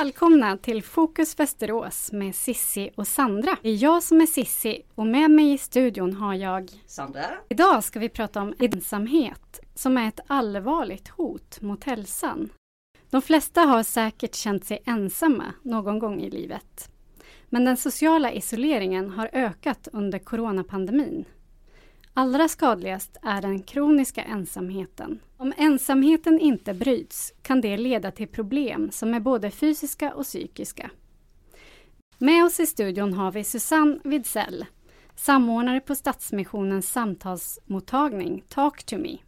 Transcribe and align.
Välkomna 0.00 0.56
till 0.56 0.82
Fokus 0.82 1.38
Västerås 1.38 2.12
med 2.12 2.34
Sissi 2.34 2.90
och 2.96 3.06
Sandra. 3.06 3.56
Det 3.62 3.68
är 3.68 3.82
jag 3.82 4.02
som 4.02 4.20
är 4.20 4.26
Sissi 4.26 4.82
och 4.94 5.06
med 5.06 5.30
mig 5.30 5.52
i 5.52 5.58
studion 5.58 6.12
har 6.12 6.34
jag 6.34 6.70
Sandra. 6.86 7.24
Idag 7.48 7.84
ska 7.84 7.98
vi 7.98 8.08
prata 8.08 8.42
om 8.42 8.54
ensamhet 8.58 9.60
som 9.74 9.98
är 9.98 10.08
ett 10.08 10.20
allvarligt 10.26 11.08
hot 11.08 11.60
mot 11.60 11.84
hälsan. 11.84 12.48
De 13.10 13.22
flesta 13.22 13.60
har 13.60 13.82
säkert 13.82 14.34
känt 14.34 14.64
sig 14.64 14.82
ensamma 14.84 15.44
någon 15.62 15.98
gång 15.98 16.20
i 16.20 16.30
livet. 16.30 16.90
Men 17.48 17.64
den 17.64 17.76
sociala 17.76 18.32
isoleringen 18.32 19.10
har 19.10 19.30
ökat 19.32 19.88
under 19.92 20.18
coronapandemin. 20.18 21.24
Allra 22.14 22.48
skadligast 22.48 23.16
är 23.22 23.42
den 23.42 23.62
kroniska 23.62 24.22
ensamheten. 24.22 25.20
Om 25.36 25.52
ensamheten 25.56 26.40
inte 26.40 26.74
bryts 26.74 27.32
kan 27.42 27.60
det 27.60 27.76
leda 27.76 28.10
till 28.10 28.28
problem 28.28 28.90
som 28.90 29.14
är 29.14 29.20
både 29.20 29.50
fysiska 29.50 30.14
och 30.14 30.24
psykiska. 30.24 30.90
Med 32.18 32.44
oss 32.44 32.60
i 32.60 32.66
studion 32.66 33.14
har 33.14 33.32
vi 33.32 33.44
Susanne 33.44 34.00
Widsell, 34.04 34.66
samordnare 35.16 35.80
på 35.80 35.94
Stadsmissionens 35.94 36.92
samtalsmottagning 36.92 38.44
Talk 38.48 38.84
to 38.84 38.98
me 38.98 39.18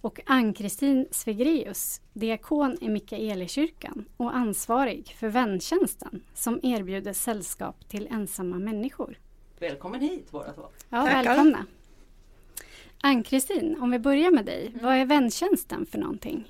och 0.00 0.20
Ann-Kristin 0.26 1.06
Svegreus, 1.10 2.00
diakon 2.12 2.76
i 2.80 2.88
Mikaelikyrkan 2.88 4.04
och 4.16 4.36
ansvarig 4.36 5.16
för 5.18 5.28
väntjänsten 5.28 6.22
som 6.34 6.60
erbjuder 6.62 7.12
sällskap 7.12 7.88
till 7.88 8.08
ensamma 8.10 8.58
människor. 8.58 9.18
Välkommen 9.58 10.00
hit 10.00 10.30
båda 10.30 10.52
två. 10.52 10.62
Ja, 10.88 11.04
välkomna. 11.04 11.66
Ann-Kristin, 13.04 13.76
om 13.80 13.90
vi 13.90 13.98
börjar 13.98 14.30
med 14.30 14.44
dig. 14.44 14.66
Mm. 14.66 14.84
Vad 14.84 14.94
är 14.94 15.06
väntjänsten 15.06 15.86
för 15.86 15.98
någonting? 15.98 16.48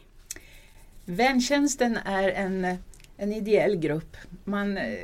Väntjänsten 1.05 1.97
är 1.97 2.29
en, 2.29 2.77
en 3.17 3.33
ideell 3.33 3.77
grupp. 3.77 4.17
Man 4.45 4.77
eh, 4.77 4.99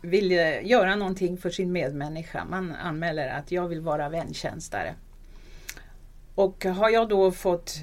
vill 0.00 0.30
göra 0.62 0.96
någonting 0.96 1.36
för 1.36 1.50
sin 1.50 1.72
medmänniska. 1.72 2.44
Man 2.44 2.74
anmäler 2.74 3.28
att 3.28 3.52
jag 3.52 3.68
vill 3.68 3.80
vara 3.80 4.08
väntjänstare. 4.08 4.94
Och 6.34 6.64
har 6.64 6.90
jag 6.90 7.08
då 7.08 7.32
fått 7.32 7.78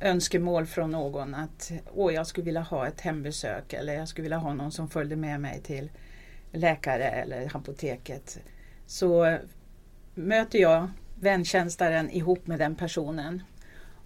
önskemål 0.00 0.66
från 0.66 0.90
någon 0.90 1.34
att 1.34 1.72
Åh, 1.94 2.14
jag 2.14 2.26
skulle 2.26 2.44
vilja 2.44 2.60
ha 2.60 2.86
ett 2.86 3.00
hembesök 3.00 3.72
eller 3.72 3.94
jag 3.94 4.08
skulle 4.08 4.22
vilja 4.22 4.38
ha 4.38 4.54
någon 4.54 4.72
som 4.72 4.88
följde 4.88 5.16
med 5.16 5.40
mig 5.40 5.60
till 5.62 5.90
läkare 6.52 7.04
eller 7.04 7.56
apoteket. 7.56 8.38
Så 8.86 9.38
möter 10.14 10.58
jag 10.58 10.88
väntjänstaren 11.22 12.10
ihop 12.10 12.46
med 12.46 12.58
den 12.58 12.74
personen 12.74 13.42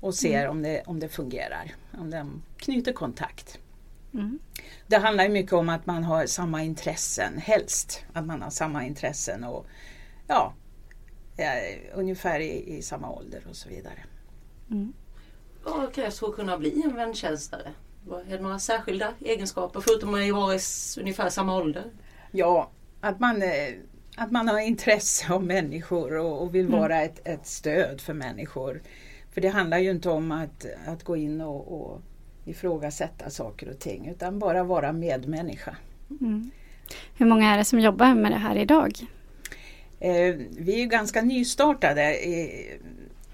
och 0.01 0.15
ser 0.15 0.39
mm. 0.41 0.51
om, 0.51 0.63
det, 0.63 0.83
om 0.87 1.01
det 1.01 1.09
fungerar, 1.09 1.75
om 1.99 2.11
de 2.11 2.43
knyter 2.57 2.93
kontakt. 2.93 3.59
Mm. 4.15 4.39
Det 4.87 4.97
handlar 4.97 5.29
mycket 5.29 5.53
om 5.53 5.69
att 5.69 5.87
man 5.87 6.05
har 6.05 6.27
samma 6.27 6.63
intressen, 6.63 7.39
helst 7.39 8.05
att 8.13 8.27
man 8.27 8.43
har 8.43 8.51
samma 8.51 8.87
intressen 8.87 9.45
och 9.45 9.67
ja, 10.27 10.55
ungefär 11.95 12.41
i, 12.41 12.77
i, 12.77 12.83
samma 12.83 13.11
ålder 13.11 13.43
och 13.49 13.57
så 13.57 13.69
vidare. 13.69 14.05
Mm. 14.71 14.93
Vad 15.65 15.95
krävs 15.95 16.19
för 16.19 16.27
att 16.29 16.35
kunna 16.35 16.59
bli 16.59 16.83
en 16.85 16.95
väntjänstare? 16.97 17.73
Är 18.29 18.37
det 18.37 18.43
några 18.43 18.59
särskilda 18.59 19.15
egenskaper 19.21 19.81
förutom 19.81 20.09
att 20.09 20.31
vara 20.31 20.55
i 20.55 20.61
ungefär 21.01 21.29
samma 21.31 21.57
ålder? 21.57 21.85
Ja, 22.31 22.71
att 23.01 23.21
man 23.21 23.43
eh, 23.43 23.75
att 24.17 24.31
man 24.33 24.49
har 24.49 24.61
intresse 24.61 25.33
av 25.33 25.45
människor 25.45 26.17
och, 26.17 26.43
och 26.43 26.55
vill 26.55 26.67
mm. 26.67 26.81
vara 26.81 27.03
ett, 27.03 27.29
ett, 27.29 27.47
stöd 27.47 28.01
för 28.01 28.15
människor. 28.15 28.83
För 29.33 29.41
det 29.41 29.49
handlar 29.49 29.79
ju 29.79 29.91
inte 29.91 30.11
om 30.11 30.33
att, 30.33 30.67
att 30.87 31.05
gå 31.05 31.17
in 31.17 31.41
och, 31.41 31.81
och 31.81 32.03
ifrågasätta 32.45 33.31
saker 33.31 33.69
och 33.69 33.79
ting 33.79 34.09
utan 34.09 34.39
bara 34.39 34.65
vara 34.65 34.93
medmänniska. 34.93 35.77
Mm. 36.21 36.51
Hur 37.17 37.27
många 37.27 37.55
är 37.55 37.59
det 37.59 37.65
som 37.65 37.81
jobbar 37.81 38.15
med 38.15 38.33
det 38.33 38.39
här 38.39 38.57
idag? 38.57 38.93
Eh, 40.01 40.35
vi 40.59 40.83
är 40.83 40.87
ganska 40.87 41.23
nystartade. 41.23 42.17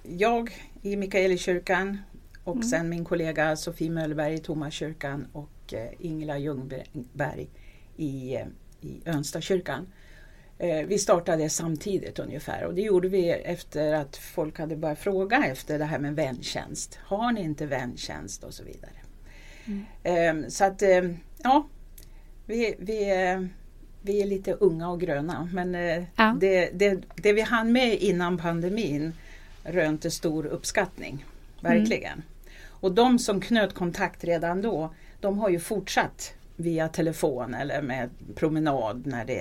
Jag 0.03 0.51
i 0.83 0.97
Mikaelikyrkan 0.97 1.99
och 2.45 2.55
mm. 2.55 2.69
sen 2.69 2.89
min 2.89 3.05
kollega 3.05 3.57
Sofie 3.57 3.91
Möllberg 3.91 4.35
i 4.35 4.39
Tomaskyrkan 4.39 5.27
och 5.33 5.75
eh, 5.75 5.89
Ingela 5.99 6.39
Ljungberg 6.39 7.49
i, 7.97 8.35
eh, 8.35 8.47
i 8.81 9.01
Önstakyrkan. 9.05 9.87
Eh, 10.63 10.87
vi 10.87 10.99
startade 10.99 11.49
samtidigt 11.49 12.19
ungefär 12.19 12.65
och 12.65 12.75
det 12.75 12.83
gjorde 12.83 13.09
vi 13.09 13.31
efter 13.31 13.93
att 13.93 14.17
folk 14.17 14.59
hade 14.59 14.77
börjat 14.77 14.99
fråga 14.99 15.45
efter 15.47 15.79
det 15.79 15.85
här 15.85 15.99
med 15.99 16.17
väntjänst. 16.17 16.99
Har 17.03 17.33
ni 17.33 17.43
inte 17.43 17.67
väntjänst 17.67 18.45
och 18.45 18.55
så 18.55 18.65
vidare. 18.65 18.93
Mm. 19.67 19.85
Ehm, 20.03 20.51
så 20.51 20.65
att 20.65 20.83
eh, 20.83 21.11
ja, 21.43 21.69
vi, 22.47 22.75
vi, 22.79 23.11
eh, 23.11 23.43
vi 24.03 24.23
är 24.23 24.27
lite 24.27 24.53
unga 24.53 24.91
och 24.91 25.01
gröna 25.01 25.49
men 25.53 25.75
ja. 26.17 26.37
det, 26.41 26.71
det, 26.75 27.03
det 27.15 27.33
vi 27.33 27.41
hann 27.41 27.73
med 27.73 27.95
innan 27.95 28.39
pandemin 28.39 29.13
rönte 29.65 30.11
stor 30.11 30.47
uppskattning. 30.47 31.25
Verkligen. 31.61 32.13
Mm. 32.13 32.25
Och 32.69 32.93
de 32.93 33.19
som 33.19 33.41
knöt 33.41 33.75
kontakt 33.75 34.25
redan 34.25 34.63
då, 34.63 34.95
de 35.21 35.39
har 35.39 35.49
ju 35.49 35.61
fortsatt 35.61 36.35
via 36.57 36.89
telefon 36.89 37.55
eller 37.55 37.83
med 37.83 38.11
promenad 38.35 39.07
när 39.07 39.25
det 39.25 39.41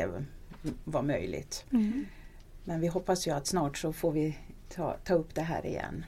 var 0.84 1.02
möjligt. 1.02 1.66
Mm. 1.72 2.06
Men 2.64 2.82
vi 2.82 2.88
hoppas 2.88 3.28
ju 3.28 3.32
att 3.32 3.48
snart 3.48 3.78
så 3.78 3.94
får 3.94 4.12
vi 4.12 4.38
ta, 4.70 4.98
ta 5.04 5.14
upp 5.14 5.36
det 5.36 5.42
här 5.42 5.66
igen. 5.66 6.06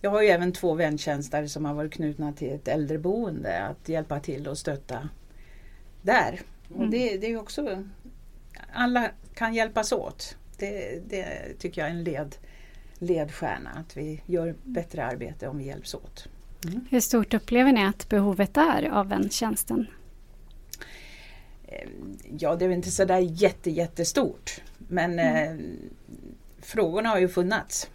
Jag 0.00 0.10
har 0.10 0.22
ju 0.22 0.28
även 0.28 0.52
två 0.52 0.74
väntjänster 0.74 1.46
som 1.46 1.64
har 1.64 1.74
varit 1.74 1.92
knutna 1.92 2.32
till 2.32 2.50
ett 2.50 2.68
äldreboende 2.68 3.62
att 3.62 3.88
hjälpa 3.88 4.20
till 4.20 4.48
och 4.48 4.58
stötta 4.58 5.08
där. 6.02 6.40
Mm. 6.70 6.80
Och 6.80 6.90
det, 6.90 7.16
det 7.18 7.26
är 7.26 7.36
också, 7.36 7.84
alla 8.72 9.10
kan 9.34 9.54
hjälpas 9.54 9.92
åt. 9.92 10.36
Det, 10.58 11.02
det 11.08 11.26
tycker 11.58 11.80
jag 11.80 11.90
är 11.90 11.94
en 11.94 12.04
led, 12.04 12.36
ledstjärna, 12.98 13.70
att 13.70 13.96
vi 13.96 14.22
gör 14.26 14.54
bättre 14.64 15.04
arbete 15.04 15.48
om 15.48 15.58
vi 15.58 15.64
hjälps 15.64 15.94
åt. 15.94 16.28
Mm. 16.64 16.86
Hur 16.90 17.00
stort 17.00 17.34
upplever 17.34 17.72
ni 17.72 17.84
att 17.84 18.08
behovet 18.08 18.56
är 18.56 18.90
av 18.90 19.08
väntjänsten? 19.08 19.86
Eh, 21.70 21.88
ja, 22.38 22.56
det 22.56 22.64
är 22.64 22.70
inte 22.70 22.90
sådär 22.90 23.18
jätte, 23.18 23.70
jättestort. 23.70 24.62
Men 24.78 25.18
mm. 25.18 25.58
eh, 25.58 25.66
frågorna 26.62 27.08
har 27.08 27.18
ju 27.18 27.28
funnits. 27.28 27.90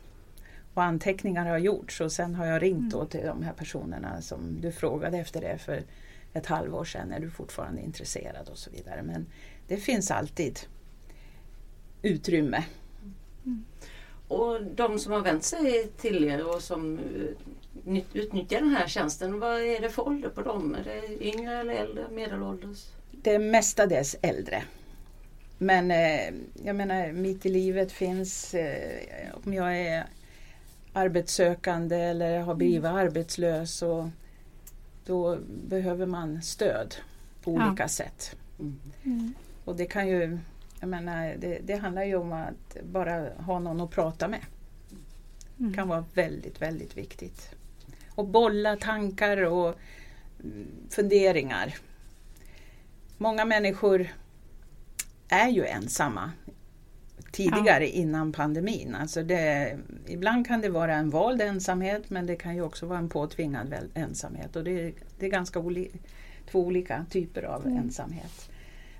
Och 0.74 0.84
anteckningar 0.84 1.46
har 1.46 1.58
gjorts 1.58 2.02
och 2.02 2.12
sen 2.12 2.36
har 2.36 2.46
jag 2.46 2.62
ringt 2.62 2.94
mm. 2.94 3.08
till 3.08 3.25
de 3.25 3.44
här 3.44 3.53
personerna 3.53 4.22
som 4.22 4.62
du 4.62 4.72
frågade 4.72 5.18
efter 5.18 5.41
det 5.41 5.58
för 5.58 5.84
ett 6.34 6.46
halvår 6.46 6.86
sedan. 6.86 7.12
Är 7.12 7.19
du 7.19 7.30
fortfarande 7.30 7.81
intresserad 7.81 8.50
och 8.50 8.58
så 8.58 8.72
vidare. 8.72 9.03
Men 9.03 9.25
det 9.68 9.78
finns 9.78 10.12
alltid 10.12 10.59
utrymme. 12.02 12.63
Mm. 13.46 13.66
Och 14.28 14.63
de 14.63 15.00
som 15.00 15.12
har 15.12 15.19
vänt 15.19 15.44
sig 15.44 15.88
till 15.97 16.24
er 16.24 16.56
och 16.56 16.62
som 16.62 17.00
eh, 17.86 18.03
utnyttjar 18.13 18.59
den 18.59 18.69
här 18.69 18.88
tjänsten, 18.88 19.40
vad 19.40 19.62
är 19.62 19.81
det 19.81 19.90
för 19.90 20.07
ålder 20.07 20.30
på 20.30 20.42
dem? 20.42 20.75
Är 20.75 20.84
det 20.84 21.25
yngre 21.25 21.57
eller 21.59 21.74
äldre, 21.74 22.06
medelålders? 22.12 22.86
Det 23.25 23.36
är 23.36 23.40
mestadels 23.40 24.16
äldre. 24.22 24.63
Men 25.58 25.91
eh, 25.91 26.34
jag 26.63 26.75
menar 26.75 27.12
mitt 27.12 27.46
i 27.46 27.50
livet 27.50 27.91
finns, 27.91 28.53
eh, 28.53 29.36
om 29.44 29.53
jag 29.53 29.78
är 29.78 30.06
arbetssökande 30.94 31.96
eller 31.96 32.40
har 32.40 32.56
blivit 32.56 32.80
mm. 32.80 32.96
arbetslös 32.96 33.81
och 33.81 34.06
då 35.06 35.38
behöver 35.47 36.06
man 36.06 36.41
stöd 36.41 36.96
på 37.44 37.52
olika 37.52 37.84
ja. 37.84 37.88
sätt. 37.88 38.36
Mm. 38.59 38.80
Mm. 39.03 39.34
Och 39.66 39.75
det 39.75 39.86
kan 39.86 40.07
ju, 40.07 40.38
jag 40.80 40.90
menar, 40.90 41.36
det, 41.40 41.59
det, 41.63 41.75
handlar 41.75 42.03
ju 42.03 42.16
om 42.16 42.31
att 42.31 42.78
bara 42.84 43.30
ha 43.34 43.59
någon 43.59 43.81
att 43.81 43.92
prata 43.92 44.28
med. 44.28 44.42
Det 45.57 45.63
mm. 45.63 45.74
kan 45.74 45.88
vara 45.88 46.06
väldigt, 46.13 46.62
väldigt 46.62 46.98
viktigt. 46.98 47.50
Och 48.10 48.27
bolla 48.27 48.75
tankar 48.75 49.38
och 49.38 49.75
mm, 50.44 50.68
funderingar. 50.89 51.75
Många 53.17 53.45
människor 53.45 54.07
är 55.27 55.50
ju 55.50 55.65
ensamma 55.65 56.31
tidigare 57.31 57.85
ja. 57.85 57.91
innan 57.91 58.31
pandemin. 58.31 58.95
Alltså 58.95 59.23
det, 59.23 59.77
ibland 60.07 60.47
kan 60.47 60.62
det 60.62 60.69
vara 60.69 60.95
en 60.95 61.09
vald 61.09 61.41
ensamhet 61.41 62.09
men 62.09 62.25
det 62.25 62.35
kan 62.35 62.56
ju 62.56 62.62
också 62.62 62.85
vara 62.85 63.00
en 63.00 63.09
påtvingad 63.09 63.75
ensamhet 63.94 64.56
och 64.56 64.63
det, 64.63 64.94
det 65.19 65.25
är 65.25 65.29
ganska 65.29 65.59
oli, 65.59 65.91
två 66.51 66.59
olika 66.59 67.06
typer 67.09 67.44
av 67.44 67.65
mm. 67.65 67.77
ensamhet. 67.77 68.50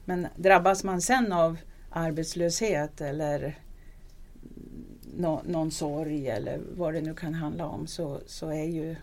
Men 0.06 0.28
drabbas 0.36 0.84
man 0.84 1.02
sen 1.02 1.32
av 1.32 1.58
arbetslöshet 1.90 3.02
eller 3.02 3.60
no, 5.18 5.42
någon 5.46 5.72
sorg 5.72 6.28
eller 6.28 6.62
vad 6.76 6.94
det 6.94 7.02
nu 7.02 7.14
kan 7.14 7.34
handla 7.34 7.66
om 7.66 7.88
så, 7.88 8.20
så 8.26 8.50
är 8.50 8.66
ju 8.66 8.96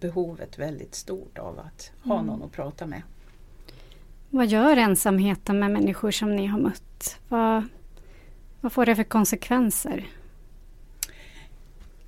behovet 0.00 0.58
väldigt 0.58 0.94
stort 0.94 1.38
av 1.38 1.58
att 1.58 1.92
ha 2.04 2.14
mm. 2.14 2.26
någon 2.26 2.42
att 2.42 2.52
prata 2.52 2.86
med. 2.86 3.02
Vad 4.30 4.46
gör 4.46 4.76
ensamheten 4.76 5.58
med 5.58 5.70
människor 5.70 6.10
som 6.10 6.36
ni 6.36 6.46
har 6.46 6.58
mött? 6.58 7.18
Vad, 7.28 7.64
vad 8.60 8.72
får 8.72 8.86
det 8.86 8.96
för 8.96 9.04
konsekvenser? 9.04 10.06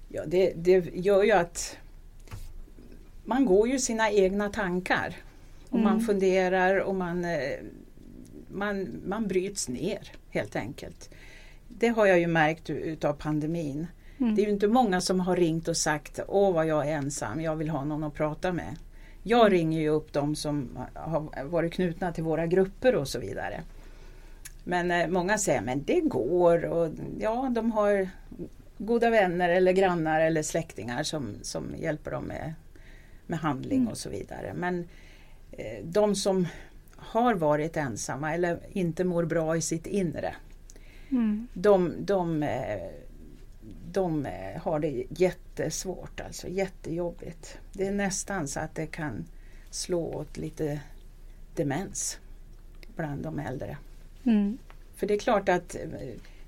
Ja, 0.09 0.23
det, 0.27 0.53
det 0.57 0.95
gör 0.95 1.23
ju 1.23 1.33
att 1.33 1.77
man 3.25 3.45
går 3.45 3.69
ju 3.69 3.79
sina 3.79 4.11
egna 4.11 4.49
tankar. 4.49 5.17
Och 5.71 5.79
man 5.79 6.01
funderar 6.01 6.77
och 6.77 6.95
man, 6.95 7.25
eh, 7.25 7.59
man, 8.49 8.89
man 9.07 9.29
bryts 9.29 9.69
ner 9.69 10.13
helt 10.31 10.57
enkelt. 10.57 11.11
Det 11.69 11.89
har 11.89 12.07
jag 12.07 12.21
ju 12.21 12.27
märkt 12.27 12.71
utav 12.71 13.13
pandemin. 13.13 13.87
Mm. 14.19 14.35
Det 14.35 14.43
är 14.43 14.49
inte 14.49 14.69
många 14.69 15.01
som 15.01 15.21
har 15.21 15.37
ringt 15.37 15.69
och 15.69 15.77
sagt 15.77 16.21
Åh 16.29 16.55
vad 16.55 16.67
jag 16.67 16.89
är 16.89 16.93
ensam, 16.93 17.41
jag 17.41 17.57
vill 17.57 17.69
ha 17.69 17.85
någon 17.85 18.05
att 18.05 18.15
prata 18.15 18.53
med. 18.53 18.77
Jag 19.23 19.53
ringer 19.53 19.81
ju 19.81 19.89
upp 19.89 20.13
de 20.13 20.37
som 20.37 20.69
har 20.95 21.45
varit 21.45 21.73
knutna 21.73 22.13
till 22.13 22.25
våra 22.25 22.47
grupper 22.47 22.95
och 22.95 23.09
så 23.09 23.19
vidare. 23.19 23.63
Men 24.65 24.91
eh, 24.91 25.09
många 25.09 25.39
säger 25.39 25.61
men 25.61 25.83
det 25.85 26.01
går 26.01 26.65
och 26.65 26.91
ja 27.21 27.51
de 27.55 27.73
har 27.73 28.09
goda 28.79 29.11
vänner 29.11 29.49
eller 29.49 29.73
grannar 29.73 30.21
eller 30.21 30.43
släktingar 30.43 31.03
som, 31.03 31.35
som 31.43 31.75
hjälper 31.79 32.11
dem 32.11 32.25
med, 32.25 32.55
med 33.27 33.39
handling 33.39 33.79
Mm. 33.81 33.89
och 33.91 33.99
så 33.99 34.11
vidare. 34.11 34.53
Men 34.57 34.89
eh, 35.53 35.85
de 35.85 36.15
som 36.15 36.47
har 36.97 37.35
varit 37.35 37.77
ensamma 37.77 38.35
eller 38.35 38.59
inte 38.73 39.05
mår 39.05 39.25
bra 39.25 39.57
i 39.57 39.61
sitt 39.61 39.87
inre 39.87 40.35
Mm. 41.11 41.49
de, 41.53 41.93
de, 41.99 42.43
eh, 42.43 42.89
de 43.93 44.27
eh, 44.27 44.61
har 44.63 44.81
det 44.81 45.05
jättesvårt, 45.09 46.21
alltså 46.21 46.49
jättejobbigt. 46.49 47.59
Det 47.73 47.87
är 47.87 47.93
nästan 47.93 48.49
så 48.49 48.61
att 48.61 48.75
det 48.75 48.87
kan 48.87 49.25
slå 49.71 50.15
åt 50.15 50.37
lite 50.37 50.81
demens 51.55 52.19
bland 52.97 53.23
de 53.23 53.39
äldre. 53.39 53.77
Mm. 54.25 54.59
För 54.97 55.07
det 55.07 55.15
är 55.15 55.19
klart 55.19 55.49
att 55.49 55.75
eh, 55.75 55.81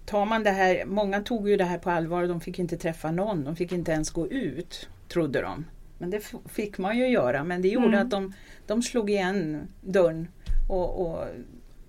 tar 0.07 0.27
man 0.27 0.43
det 0.43 0.51
här, 0.51 0.85
många 0.85 1.23
tog 1.23 1.49
ju 1.49 1.57
det 1.57 1.65
här 1.65 1.79
på 1.79 1.91
allvar 1.91 2.23
och 2.23 2.29
de 2.29 2.41
fick 2.41 2.59
inte 2.59 2.77
träffa 2.77 3.11
någon, 3.11 3.45
de 3.45 3.57
fick 3.57 3.73
inte 3.73 3.93
ens 3.93 4.11
gå 4.11 4.29
ut, 4.29 4.89
trodde 5.09 5.41
de. 5.41 5.65
Men 5.99 6.11
det 6.11 6.33
fick 6.49 6.79
man 6.79 6.99
ju 6.99 7.09
göra, 7.09 7.45
men 7.45 7.63
det 7.63 7.69
gjorde 7.69 7.87
Mm. 7.87 8.03
att 8.03 8.11
de, 8.11 8.33
de 8.67 8.83
slog 8.83 9.11
igen 9.11 9.69
dörren 9.81 10.29
och, 10.69 11.07
och 11.07 11.25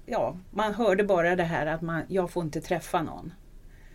ja, 0.05 0.37
man 0.51 0.73
hörde 0.73 1.03
bara 1.03 1.35
det 1.35 1.43
här 1.43 1.65
att 1.65 1.81
man, 1.81 2.03
jag 2.07 2.31
får 2.31 2.43
inte 2.43 2.61
träffa 2.61 3.03
någon. 3.03 3.33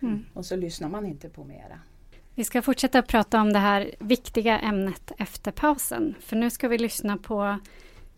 Mm. 0.01 0.25
Och 0.33 0.45
så 0.45 0.55
lyssnar 0.55 0.89
man 0.89 1.05
inte 1.05 1.29
på 1.29 1.43
mera. 1.43 1.79
Vi 2.35 2.43
ska 2.43 2.61
fortsätta 2.61 3.01
prata 3.01 3.41
om 3.41 3.53
det 3.53 3.59
här 3.59 3.91
viktiga 3.99 4.59
ämnet 4.59 5.11
efter 5.17 5.51
pausen. 5.51 6.15
För 6.19 6.35
nu 6.35 6.49
ska 6.49 6.67
vi 6.67 6.77
lyssna 6.77 7.17
på 7.17 7.59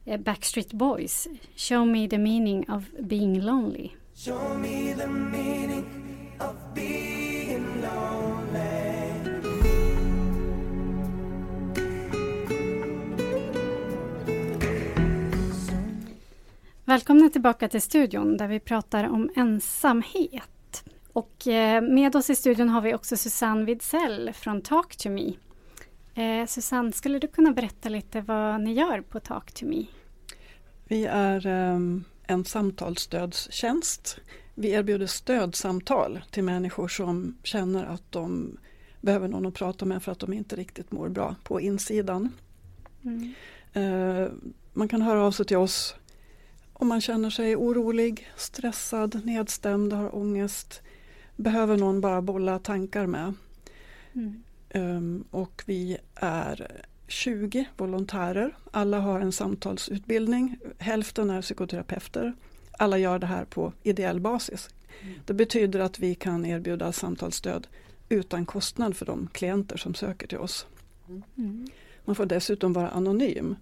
eh, 0.06 0.20
Backstreet 0.20 0.74
Boys, 0.74 1.28
Show 1.56 1.88
me 1.88 2.08
the 2.08 2.18
meaning 2.18 2.70
of 2.70 2.84
being 3.00 3.42
lonely. 3.42 3.90
Show 4.16 4.60
me 4.60 4.96
the 4.96 5.08
meaning 5.08 5.86
of 6.40 6.56
being 6.76 7.66
lonely. 7.81 8.80
Välkomna 16.86 17.30
tillbaka 17.30 17.70
till 17.70 17.81
studion 17.81 18.38
där 18.38 18.48
vi 18.48 18.60
pratar 18.60 19.04
om 19.04 19.30
ensamhet. 19.36 20.58
Och 21.13 21.47
eh, 21.47 21.81
med 21.81 22.15
oss 22.15 22.29
i 22.29 22.35
studion 22.35 22.69
har 22.69 22.81
vi 22.81 22.94
också 22.94 23.17
Susanne 23.17 23.65
Widsell 23.65 24.31
från 24.33 24.61
Talk 24.61 24.95
to 24.97 25.09
me. 25.09 25.33
Eh, 26.13 26.47
Susanne, 26.47 26.91
skulle 26.91 27.19
du 27.19 27.27
kunna 27.27 27.51
berätta 27.51 27.89
lite 27.89 28.21
vad 28.21 28.61
ni 28.61 28.73
gör 28.73 29.01
på 29.01 29.19
Talk 29.19 29.51
to 29.51 29.65
me? 29.65 29.85
Vi 30.88 31.06
är 31.06 31.47
ehm, 31.47 32.03
en 32.27 32.45
samtalsstödstjänst. 32.45 34.19
Vi 34.56 34.71
erbjuder 34.71 35.07
stödsamtal 35.07 36.21
till 36.31 36.44
människor 36.44 36.88
som 36.88 37.38
känner 37.44 37.85
att 37.85 38.11
de 38.11 38.57
behöver 39.01 39.27
någon 39.27 39.45
att 39.45 39.53
prata 39.53 39.85
med 39.85 40.03
för 40.03 40.11
att 40.11 40.19
de 40.19 40.33
inte 40.33 40.56
riktigt 40.56 40.91
mår 40.91 41.09
bra 41.09 41.35
på 41.44 41.61
insidan. 41.61 42.29
Mm. 43.03 43.33
Eh, 43.73 44.27
Man 44.73 44.88
kan 44.88 45.01
höra 45.01 45.23
av 45.23 45.31
sig 45.31 45.45
till 45.45 45.57
oss 45.57 45.95
om 46.73 46.88
man 46.88 47.01
känner 47.01 47.29
sig 47.29 47.56
orolig, 47.56 48.29
stressad, 48.35 49.21
nedstämd, 49.25 49.94
har 49.94 50.15
ångest, 50.15 50.81
behöver 51.39 51.77
någon 51.77 52.01
bara 52.01 52.21
bolla 52.21 52.59
tankar 52.59 53.06
med. 53.06 53.33
Mm. 54.13 54.44
Ehm, 54.69 55.24
Och 55.31 55.63
vi 55.65 55.97
är 56.15 56.83
20 57.07 57.65
volontärer. 57.77 58.56
Alla 58.71 59.00
har 59.00 59.19
en 59.19 59.31
samtalsutbildning. 59.31 60.57
Hälften 60.77 61.30
är 61.30 61.41
psykoterapeuter. 61.41 62.33
Alla 62.71 62.97
gör 62.97 63.19
det 63.19 63.27
här 63.27 63.45
på 63.45 63.74
ideell 63.83 64.19
basis. 64.19 64.69
Det 65.25 65.33
betyder 65.33 65.80
att 65.80 66.00
vi 66.00 66.15
kan 66.15 66.45
erbjuda 66.45 66.91
samtalsstöd 66.91 67.68
utan 68.09 68.45
kostnad 68.45 68.97
för 68.97 69.06
de 69.06 69.27
klienter 69.31 69.77
som 69.77 69.94
söker 69.94 70.27
till 70.27 70.38
oss. 70.38 70.68
Mm. 71.38 71.68
Man 72.06 72.15
får 72.15 72.25
dessutom 72.25 72.74
vara 72.74 72.89
anonym. 72.89 73.56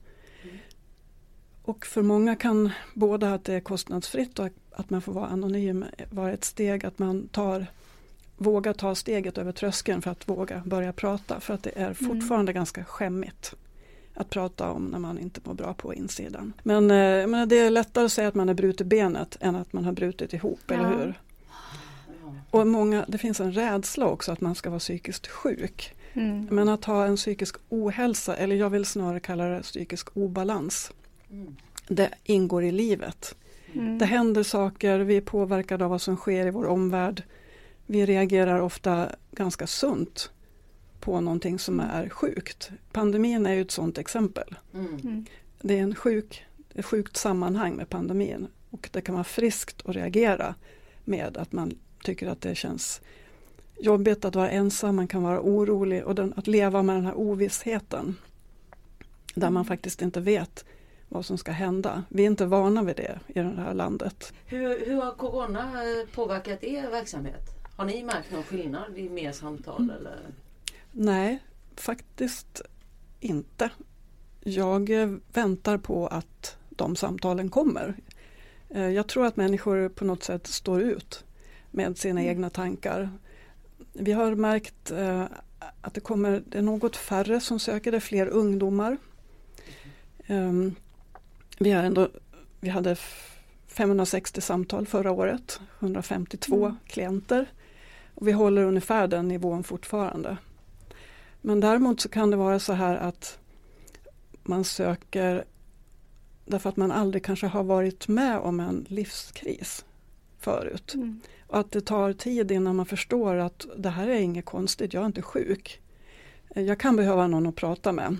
Och 1.68 1.86
för 1.86 2.02
många 2.02 2.36
kan 2.36 2.72
både 2.94 3.34
att 3.34 3.44
det 3.44 3.54
är 3.54 3.60
kostnadsfritt 3.60 4.40
och 4.40 4.48
att 4.72 4.90
man 4.90 5.02
får 5.02 5.14
vara 5.14 5.28
anonym 5.28 5.86
vara 6.10 6.32
ett 6.32 6.46
steg 6.46 6.86
att 6.86 7.00
man 7.00 7.28
tar 7.28 7.66
våga 8.38 8.74
ta 8.74 8.96
steget 8.96 9.38
över 9.38 9.52
tröskeln 9.52 10.02
för 10.02 10.12
att 10.12 10.30
våga 10.30 10.64
börja 10.66 10.94
prata. 10.94 11.40
För 11.40 11.54
att 11.54 11.64
det 11.64 11.72
är 11.76 11.94
fortfarande 11.94 12.54
ganska 12.54 12.84
skämmigt 12.84 13.54
att 14.14 14.30
prata 14.30 14.70
om 14.70 14.86
när 14.86 15.00
man 15.00 15.20
inte 15.20 15.42
mår 15.44 15.54
bra 15.54 15.74
på 15.74 15.94
insidan. 15.94 16.54
Men, 16.64 16.92
eh, 16.92 17.28
men 17.28 17.50
det 17.50 17.60
är 17.60 17.70
lättare 17.70 18.06
att 18.06 18.12
säga 18.12 18.28
att 18.28 18.36
man 18.36 18.48
har 18.48 18.56
brutit 18.56 18.88
benet 18.88 19.38
än 19.40 19.56
att 19.56 19.74
man 19.74 19.86
har 19.86 19.92
brutit 19.92 20.34
ihop, 20.34 20.60
Ja. 20.68 20.74
eller 20.74 20.90
hur? 20.90 21.14
Och 22.52 22.68
många, 22.68 23.06
det 23.08 23.18
finns 23.18 23.40
en 23.40 23.52
rädsla 23.54 24.06
också 24.06 24.32
att 24.32 24.42
man 24.42 24.56
ska 24.56 24.70
vara 24.70 24.80
psykiskt 24.80 25.28
sjuk. 25.28 25.96
Mm. 26.14 26.48
Men 26.52 26.70
att 26.70 26.86
ha 26.86 27.06
en 27.06 27.16
psykisk 27.16 27.56
ohälsa, 27.70 28.36
eller 28.36 28.56
jag 28.56 28.70
vill 28.70 28.86
snarare 28.86 29.20
kalla 29.20 29.46
det 29.46 29.62
psykisk 29.62 30.18
obalans, 30.18 30.92
Mm. 30.92 31.07
Det 31.88 32.10
ingår 32.24 32.64
i 32.64 32.72
livet. 32.72 33.36
Mm. 33.74 33.98
Det 33.98 34.06
händer 34.06 34.44
saker, 34.44 35.00
vi 35.00 35.18
är 35.18 35.22
påverkade 35.22 35.84
av 35.86 35.92
vad 35.92 36.02
som 36.02 36.16
sker 36.16 36.48
i 36.48 36.52
vår 36.52 36.66
omvärld. 36.66 37.24
Vi 37.86 38.06
reagerar 38.06 38.60
ofta 38.60 39.10
ganska 39.32 39.68
sunt 39.68 40.32
på 41.00 41.22
någonting 41.22 41.60
som 41.60 41.80
är 41.80 42.10
sjukt. 42.10 42.70
Pandemin 42.92 43.46
är 43.46 43.54
ju 43.54 43.62
ett 43.62 43.72
sådant 43.72 43.98
exempel. 43.98 44.56
Mm. 44.74 44.96
Mm. 44.96 45.26
Det 45.62 45.80
är 45.80 45.84
en 45.84 45.96
sjuk, 45.96 46.46
ett 46.74 46.86
sjukt 46.86 47.18
sammanhang 47.18 47.76
med 47.76 47.90
pandemin 47.90 48.48
och 48.70 48.90
det 48.94 49.02
kan 49.02 49.16
vara 49.16 49.24
friskt 49.24 49.82
att 49.86 49.96
reagera 49.96 50.56
med 51.04 51.38
att 51.38 51.52
man 51.52 51.78
tycker 52.04 52.28
att 52.28 52.42
det 52.42 52.56
känns 52.56 53.02
jobbigt 53.80 54.26
att 54.26 54.36
vara 54.36 54.50
ensam, 54.50 54.96
man 54.96 55.08
kan 55.08 55.24
vara 55.24 55.42
orolig 55.42 56.04
och 56.04 56.16
den, 56.16 56.34
att 56.36 56.48
leva 56.48 56.84
med 56.84 56.96
den 56.96 57.06
här 57.06 57.18
ovissheten. 57.18 58.16
Där 59.36 59.50
man 59.50 59.66
faktiskt 59.66 60.02
inte 60.02 60.20
vet 60.20 60.66
vad 61.10 61.26
som 61.26 61.38
ska 61.38 61.52
hända. 61.52 62.04
Vi 62.10 62.24
är 62.24 62.28
inte 62.28 62.46
vana 62.46 62.84
vid 62.84 62.96
det 62.96 63.20
i 63.28 63.34
det 63.40 63.62
här 63.62 63.74
landet. 63.74 64.34
Hur, 64.46 64.86
hur 64.86 64.96
har 65.02 65.12
Corona 65.12 65.84
eh, 65.84 66.08
påverkat 66.16 66.64
er 66.64 66.90
verksamhet? 66.90 67.42
Har 67.76 67.86
ni 67.86 68.04
märkt 68.04 68.32
någon 68.32 68.44
skillnad 68.44 68.94
vid 68.94 69.12
mer 69.12 69.32
samtal? 69.32 69.92
Eller? 70.00 70.20
Nej, 70.92 71.40
faktiskt 71.76 72.62
inte. 73.20 73.70
Jag 74.44 74.90
eh, 74.90 75.10
väntar 75.34 75.78
på 75.78 76.08
att 76.08 76.58
de 76.70 76.96
samtalen 76.96 77.50
kommer. 77.50 77.96
Eh, 78.70 78.90
Jag 78.90 79.08
tror 79.08 79.26
att 79.26 79.36
människor 79.36 79.90
på 79.90 80.06
något 80.06 80.24
sätt 80.24 80.48
står 80.48 80.82
ut 80.82 81.24
med 81.72 81.98
sina 81.98 82.24
egna 82.24 82.50
tankar. 82.50 83.10
Vi 83.94 84.12
har 84.12 84.36
märkt 84.36 84.92
att 85.82 85.94
det 85.94 86.02
kommer, 86.02 86.44
det 86.46 86.58
är 86.58 86.62
något 86.62 86.96
färre 86.96 87.40
som 87.40 87.60
söker, 87.60 87.92
det 87.92 87.98
är 87.98 88.02
fler 88.02 88.28
ungdomar. 88.28 88.98
Ehm, 90.28 90.76
Vi, 91.60 91.72
har 91.72 91.84
ändå, 91.84 92.10
vi 92.60 92.70
hade 92.70 92.92
f- 92.92 93.34
560 93.68 94.42
samtal 94.42 94.88
förra 94.88 95.12
året, 95.12 95.60
152 95.80 96.66
Mm. 96.66 96.78
klienter. 96.88 97.46
Och 98.16 98.28
vi 98.28 98.32
håller 98.32 98.64
ungefär 98.64 99.08
den 99.08 99.28
nivån 99.28 99.64
fortfarande. 99.64 100.38
Men 101.42 101.60
däremot 101.60 102.00
så 102.02 102.10
kan 102.10 102.32
det 102.32 102.38
vara 102.38 102.60
så 102.60 102.74
här 102.74 102.96
att 102.96 103.40
man 104.44 104.64
söker 104.64 105.44
därför 106.46 106.70
att 106.70 106.78
man 106.78 106.92
aldrig 106.92 107.24
kanske 107.26 107.48
har 107.48 107.64
varit 107.64 108.08
med 108.08 108.40
om 108.40 108.60
en 108.60 108.86
livskris 108.90 109.86
förut. 110.40 110.94
Mm. 110.94 111.22
Och 111.48 111.60
att 111.60 111.72
det 111.72 111.82
tar 111.82 112.14
tid 112.14 112.52
innan 112.52 112.76
man 112.76 112.86
förstår 112.86 113.36
att 113.36 113.66
det 113.78 113.90
här 113.90 114.08
är 114.08 114.20
inget 114.20 114.46
konstigt, 114.46 114.94
jag 114.94 115.02
är 115.02 115.08
inte 115.08 115.22
sjuk. 115.22 115.82
Jag 116.56 116.80
kan 116.80 116.96
behöva 116.96 117.28
någon 117.28 117.48
att 117.48 117.56
prata 117.56 117.92
med. 117.92 118.18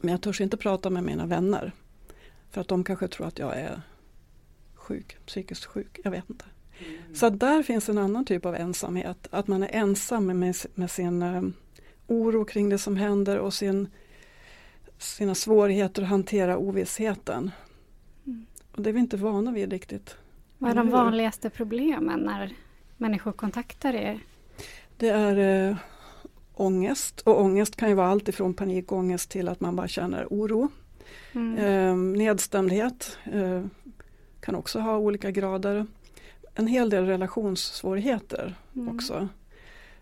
Men 0.00 0.12
jag 0.12 0.20
törs 0.22 0.40
inte 0.40 0.56
prata 0.56 0.90
med 0.90 1.02
mina 1.04 1.26
vänner. 1.26 1.72
För 2.52 2.60
att 2.60 2.68
de 2.68 2.84
kanske 2.84 3.08
tror 3.08 3.26
att 3.26 3.38
jag 3.38 3.58
är 3.58 3.80
sjuk, 4.74 5.16
psykiskt 5.26 5.64
sjuk, 5.64 6.00
jag 6.04 6.10
vet 6.10 6.30
inte. 6.30 6.44
Mm. 6.78 7.14
Så 7.14 7.30
där 7.30 7.62
finns 7.62 7.88
en 7.88 7.98
annan 7.98 8.24
typ 8.24 8.46
av 8.46 8.54
ensamhet. 8.54 9.28
Att 9.30 9.46
man 9.46 9.62
är 9.62 9.68
ensam 9.72 10.26
med, 10.26 10.56
med 10.74 10.90
sin 10.90 11.22
eh, 11.22 11.42
oro 12.06 12.44
kring 12.44 12.68
det 12.68 12.78
som 12.78 12.96
händer 12.96 13.38
och 13.38 13.54
sin, 13.54 13.88
sina 14.98 15.34
svårigheter 15.34 16.02
att 16.02 16.08
hantera 16.08 16.58
ovissheten. 16.58 17.50
Mm. 18.26 18.46
Och 18.72 18.82
det 18.82 18.90
är 18.90 18.94
vi 18.94 19.00
inte 19.00 19.16
vana 19.16 19.52
vid 19.52 19.72
riktigt. 19.72 20.16
Vad 20.58 20.70
är 20.70 20.74
de 20.74 20.90
vanligaste 20.90 21.50
problemen 21.50 22.20
när 22.20 22.54
människor 22.96 23.32
kontaktar 23.32 23.94
er? 23.94 24.20
Det 24.96 25.08
är 25.08 25.68
eh, 25.68 25.76
ångest 26.54 27.20
och 27.20 27.40
ångest 27.40 27.76
kan 27.76 27.88
ju 27.88 27.94
vara 27.94 28.08
allt 28.08 28.28
ifrån 28.28 28.54
panikångest 28.54 29.30
till 29.30 29.48
att 29.48 29.60
man 29.60 29.76
bara 29.76 29.88
känner 29.88 30.26
oro. 30.30 30.70
Mm. 31.32 31.58
Eh, 31.58 31.96
nedstämdhet 31.96 33.18
eh, 33.32 33.64
kan 34.40 34.54
också 34.54 34.78
ha 34.78 34.96
olika 34.98 35.30
grader. 35.30 35.86
En 36.54 36.66
hel 36.66 36.90
del 36.90 37.06
relationssvårigheter 37.06 38.54
Mm. 38.74 38.96
också. 38.96 39.28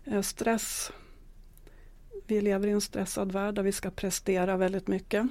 Eh, 0.05 0.21
stress. 0.21 0.91
Vi 2.27 2.41
lever 2.41 2.67
i 2.67 2.71
en 2.71 2.81
stressad 2.81 3.31
värld 3.31 3.55
där 3.55 3.63
vi 3.63 3.71
ska 3.71 3.91
prestera 3.91 4.57
väldigt 4.57 4.87
mycket. 4.87 5.27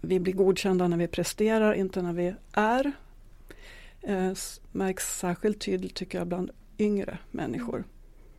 Vi 0.00 0.20
blir 0.20 0.32
godkända 0.32 0.88
när 0.88 0.96
vi 0.96 1.08
presterar, 1.08 1.72
inte 1.74 2.02
när 2.02 2.12
vi 2.12 2.34
är. 2.52 2.92
Eh, 4.00 4.32
märks 4.72 5.18
särskilt 5.18 5.60
tydligt 5.60 5.94
tycker 5.94 6.18
jag 6.18 6.26
bland 6.26 6.50
yngre 6.78 7.18
människor. 7.30 7.84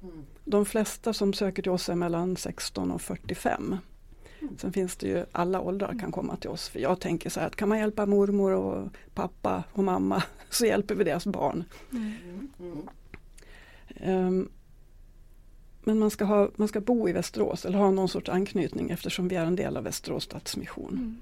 Mm. 0.03 0.25
De 0.45 0.65
flesta 0.65 1.13
som 1.13 1.33
söker 1.33 1.63
till 1.63 1.71
oss 1.71 1.89
är 1.89 1.95
mellan 1.95 2.37
16 2.37 2.91
och 2.91 3.01
45. 3.01 3.77
Sen 4.57 4.73
finns 4.73 4.95
det 4.95 5.07
ju 5.07 5.25
alla 5.31 5.61
åldrar 5.61 5.99
kan 5.99 6.11
komma 6.11 6.35
till 6.35 6.49
oss. 6.49 6.69
För 6.69 6.79
jag 6.79 6.99
tänker 6.99 7.29
så 7.29 7.39
här 7.39 7.47
att 7.47 7.55
kan 7.55 7.69
man 7.69 7.79
hjälpa 7.79 8.05
mormor 8.05 8.51
och 8.51 8.87
pappa 9.13 9.63
och 9.73 9.83
mamma 9.83 10.23
så 10.49 10.65
hjälper 10.65 10.95
vi 10.95 11.03
deras 11.03 11.25
barn. 11.25 11.63
Mm. 11.91 12.13
Mm. 12.23 12.49
Mm. 12.59 12.87
Ehm, 13.95 14.49
Men 15.83 15.99
man 15.99 16.09
ska, 16.09 16.25
ha, 16.25 16.49
man 16.55 16.67
ska 16.67 16.81
bo 16.81 17.09
i 17.09 17.11
Västerås 17.11 17.65
eller 17.65 17.77
ha 17.77 17.91
någon 17.91 18.09
sorts 18.09 18.29
anknytning 18.29 18.89
eftersom 18.89 19.27
vi 19.27 19.35
är 19.35 19.45
en 19.45 19.55
del 19.55 19.77
av 19.77 19.83
Västerås 19.83 20.23
Stadsmission. 20.23 20.93
Mm. 20.93 21.17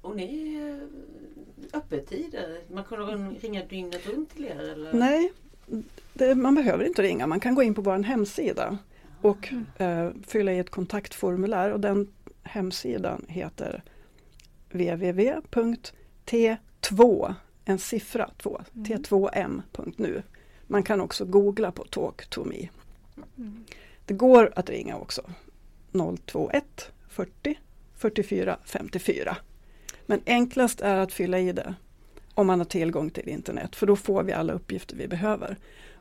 Och 0.00 0.16
ni 0.16 0.54
eh, 0.54 1.78
öppettider? 1.78 2.60
Man 2.70 2.84
kan 2.84 3.30
ringa 3.34 3.64
dygnet 3.64 4.06
runt 4.06 4.34
till 4.34 4.44
er? 4.44 4.72
Eller? 4.72 4.92
Nej, 4.92 5.32
det, 6.12 6.34
man 6.34 6.54
behöver 6.54 6.84
inte 6.84 7.02
ringa. 7.02 7.26
Man 7.26 7.40
kan 7.40 7.54
gå 7.54 7.62
in 7.62 7.74
på 7.74 7.82
vår 7.82 7.98
hemsida 7.98 8.78
och 9.26 9.52
eh, 9.80 10.10
fylla 10.26 10.52
i 10.52 10.58
ett 10.58 10.70
kontaktformulär 10.70 11.70
och 11.70 11.80
den 11.80 12.08
hemsidan 12.42 13.24
heter 13.28 13.82
www.t2, 14.70 17.34
en 17.64 17.78
siffra 17.78 18.30
2, 18.38 18.60
Mm. 18.74 18.84
t2m.nu. 18.86 20.22
Man 20.66 20.82
kan 20.82 21.00
också 21.00 21.24
googla 21.24 21.72
på 21.72 21.84
Talk 21.84 22.26
to 22.26 22.44
me. 22.44 22.68
Mm. 23.38 23.64
Det 24.04 24.14
går 24.14 24.52
att 24.56 24.70
ringa 24.70 24.96
också. 24.96 25.22
021 26.26 26.90
40 27.08 27.58
44 27.94 28.58
54. 28.64 29.36
Men 30.06 30.20
enklast 30.26 30.80
är 30.80 30.96
att 30.96 31.12
fylla 31.12 31.38
i 31.38 31.52
det 31.52 31.74
om 32.34 32.46
man 32.46 32.60
har 32.60 32.64
tillgång 32.64 33.10
till 33.10 33.28
internet 33.28 33.76
för 33.76 33.86
då 33.86 33.96
får 33.96 34.22
vi 34.22 34.32
alla 34.32 34.52
uppgifter 34.52 34.96
vi 34.96 35.08
behöver. 35.08 35.56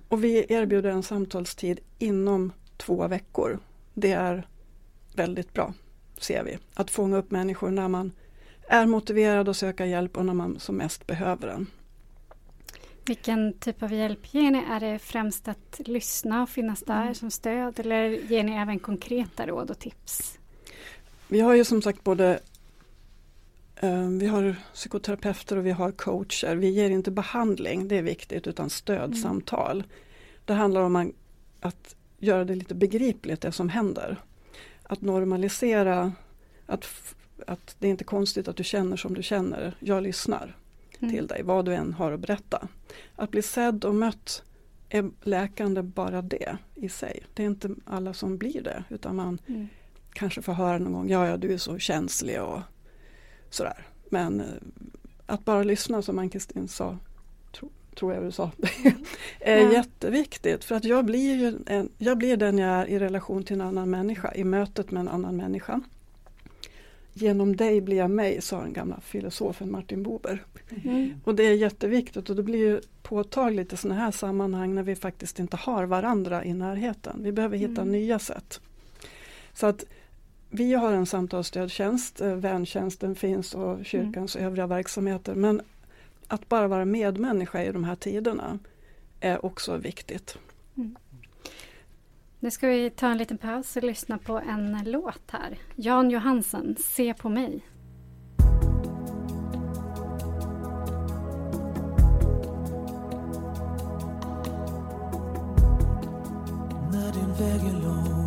Och 0.10 0.24
vi 0.24 0.46
erbjuder 0.50 0.90
en 0.90 1.04
samtalstid 1.04 1.80
inom 2.00 2.52
två 2.78 3.08
veckor. 3.08 3.60
Det 3.94 4.12
är 4.12 4.48
väldigt 5.16 5.54
bra, 5.54 5.74
ser 6.18 6.44
vi. 6.44 6.58
Att 6.74 6.92
fånga 6.92 7.18
upp 7.18 7.32
människor 7.32 7.72
när 7.72 7.88
man 7.88 8.12
är 8.68 8.86
motiverad 8.86 9.50
att 9.50 9.58
söka 9.58 9.86
hjälp 9.86 10.18
och 10.18 10.26
när 10.26 10.34
man 10.34 10.60
som 10.60 10.76
mest 10.78 11.08
behöver 11.08 11.48
den. 11.48 11.68
Vilken 13.06 13.54
typ 13.54 13.84
av 13.84 13.94
hjälp 13.94 14.34
ger 14.34 14.52
ni? 14.52 14.64
Är 14.70 14.80
det 14.80 15.00
främst 15.00 15.48
att 15.48 15.82
lyssna 15.86 16.44
och 16.44 16.50
finnas 16.50 16.80
där 16.80 17.02
Mm. 17.02 17.16
som 17.16 17.32
stöd 17.32 17.80
eller 17.80 18.10
ger 18.10 18.44
ni 18.44 18.52
även 18.52 18.80
konkreta 18.80 19.48
råd 19.48 19.72
och 19.72 19.80
tips? 19.80 20.40
Vi 21.28 21.40
har 21.40 21.54
ju 21.54 21.66
som 21.66 21.82
sagt 21.82 22.04
både 22.04 22.40
eh, 23.76 24.08
vi 24.10 24.28
har 24.28 24.56
psykoterapeuter 24.74 25.58
och 25.58 25.66
vi 25.66 25.72
har 25.72 25.92
coacher. 25.92 26.56
Vi 26.56 26.70
ger 26.70 26.90
inte 26.90 27.12
behandling, 27.12 27.88
det 27.88 27.98
är 27.98 28.02
viktigt, 28.02 28.48
utan 28.48 28.70
stödsamtal. 28.70 29.84
Det 30.46 30.54
handlar 30.54 30.82
om 30.82 31.14
att 31.60 31.96
göra 32.18 32.46
det 32.46 32.56
lite 32.56 32.76
begripligt 32.76 33.42
det 33.42 33.52
som 33.52 33.70
händer. 33.70 34.18
Att 34.84 35.02
normalisera 35.02 36.12
att, 36.66 36.88
att 37.48 37.76
det 37.80 37.88
är 37.88 37.92
inte 37.92 38.04
konstigt 38.04 38.48
att 38.48 38.56
du 38.56 38.64
känner 38.64 38.98
som 38.98 39.14
du 39.14 39.24
känner. 39.24 39.76
Jag 39.80 40.04
lyssnar 40.04 40.56
Mm. 41.00 41.14
till 41.16 41.28
dig, 41.28 41.44
vad 41.44 41.66
du 41.66 41.74
än 41.74 41.94
har 41.94 42.12
att 42.12 42.20
berätta. 42.20 42.68
Att 43.16 43.32
bli 43.32 43.42
sedd 43.42 43.86
och 43.86 43.96
mött 43.96 44.44
är 44.90 45.12
läkande 45.22 45.82
bara 45.82 46.22
det 46.22 46.58
i 46.76 46.90
sig. 46.90 47.24
Det 47.34 47.44
är 47.44 47.48
inte 47.48 47.70
alla 47.86 48.14
som 48.14 48.38
blir 48.38 48.62
det 48.64 48.84
utan 48.90 49.16
man 49.16 49.40
Mm. 49.48 49.68
kanske 50.14 50.42
får 50.42 50.54
höra 50.54 50.78
någon 50.78 50.94
gång, 50.94 51.10
ja 51.10 51.28
ja 51.28 51.38
du 51.38 51.54
är 51.54 51.58
så 51.58 51.80
känslig 51.80 52.42
och 52.42 52.60
sådär. 53.50 53.88
Men 54.10 54.42
eh, 54.42 54.46
att 55.26 55.46
bara 55.46 55.64
lyssna 55.64 56.02
som 56.02 56.20
Ann-Kristin 56.20 56.68
sa, 56.68 56.98
tror 57.96 58.14
jag 58.14 58.24
du 58.24 58.32
sa, 58.32 58.52
är 59.40 59.58
Ja. 59.62 59.74
jätteviktigt. 59.74 60.64
För 60.64 60.76
att 60.76 60.84
jag 60.84 61.06
blir, 61.06 61.36
ju 61.36 61.58
en, 61.66 61.90
jag 61.98 62.18
blir 62.18 62.38
den 62.38 62.58
jag 62.58 62.70
är 62.70 62.86
i 62.86 63.00
relation 63.00 63.44
till 63.44 63.56
en 63.56 63.62
annan 63.62 63.90
människa, 63.90 64.34
i 64.36 64.44
mötet 64.44 64.92
med 64.92 65.02
en 65.02 65.08
annan 65.08 65.36
människa. 65.38 65.82
Genom 67.14 67.56
dig 67.56 67.82
blir 67.82 67.98
jag 67.98 68.12
mig, 68.12 68.42
sa 68.42 68.62
den 68.62 68.74
gamla 68.74 69.00
filosofen 69.02 69.72
Martin 69.72 70.04
Buber. 70.04 70.44
Mm. 70.84 71.14
Och 71.24 71.36
det 71.36 71.44
är 71.44 71.54
jätteviktigt 71.54 72.30
och 72.30 72.36
det 72.36 72.44
blir 72.44 72.60
ju 72.60 72.82
påtagligt 73.04 73.74
i 73.74 73.78
sådana 73.78 74.02
här 74.02 74.12
sammanhang 74.12 74.76
när 74.76 74.84
vi 74.84 74.96
faktiskt 74.96 75.40
inte 75.40 75.58
har 75.58 75.86
varandra 75.86 76.46
i 76.46 76.54
närheten. 76.54 77.20
Vi 77.24 77.32
behöver 77.32 77.58
hitta 77.58 77.82
Mm. 77.82 77.92
nya 77.92 78.20
sätt. 78.20 78.60
Så 79.54 79.68
att 79.68 79.86
vi 80.50 80.74
har 80.74 80.94
en 80.94 81.06
samtalsstödtjänst, 81.06 82.22
eh, 82.22 82.36
väntjänsten 82.36 83.16
finns 83.16 83.54
och 83.56 83.86
kyrkans 83.86 84.36
övriga 84.36 84.68
verksamheter. 84.68 85.36
Men 85.36 85.62
att 86.28 86.50
bara 86.50 86.68
vara 86.68 86.86
medmänniska 86.86 87.64
i 87.64 87.72
de 87.72 87.84
här 87.84 87.96
tiderna 87.96 88.60
är 89.20 89.46
också 89.46 89.78
viktigt. 89.78 90.38
Nu 92.40 92.52
ska 92.52 92.68
vi 92.68 92.90
ta 92.90 93.08
en 93.08 93.18
liten 93.18 93.38
paus 93.38 93.76
och 93.76 93.84
lyssna 93.84 94.18
på 94.18 94.40
en 94.40 94.84
låt 94.86 95.32
här. 95.32 95.58
Jan 95.76 96.10
Johansen, 96.10 96.76
Se 96.80 97.14
på 97.14 97.30
mig. 97.30 97.66
När 106.92 107.14
din 107.14 107.34
väg 107.34 107.74
är 107.74 107.82
lång 107.82 108.25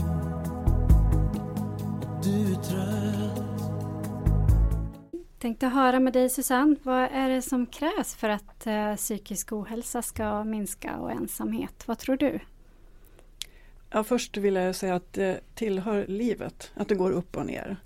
Tänkte 5.49 5.67
höra 5.67 6.01
med 6.01 6.13
dig 6.13 6.31
Susanne, 6.31 6.77
vad 6.83 7.09
är 7.13 7.29
det 7.29 7.43
som 7.43 7.67
krävs 7.67 8.15
för 8.15 8.29
att 8.29 8.67
eh, 8.67 8.97
psykisk 8.97 9.53
ohälsa 9.53 10.03
ska 10.03 10.45
minska 10.45 10.97
och 10.97 11.11
ensamhet? 11.11 11.83
Vad 11.87 11.99
tror 11.99 12.17
du? 12.17 12.41
Ja, 13.91 14.05
först 14.05 14.37
vill 14.37 14.55
jag 14.55 14.75
säga 14.75 14.95
att 14.95 15.13
det 15.13 15.41
tillhör 15.55 16.07
livet, 16.09 16.73
att 16.75 16.89
det 16.89 16.95
går 16.95 17.11
upp 17.11 17.37
och 17.37 17.47
ner. 17.47 17.77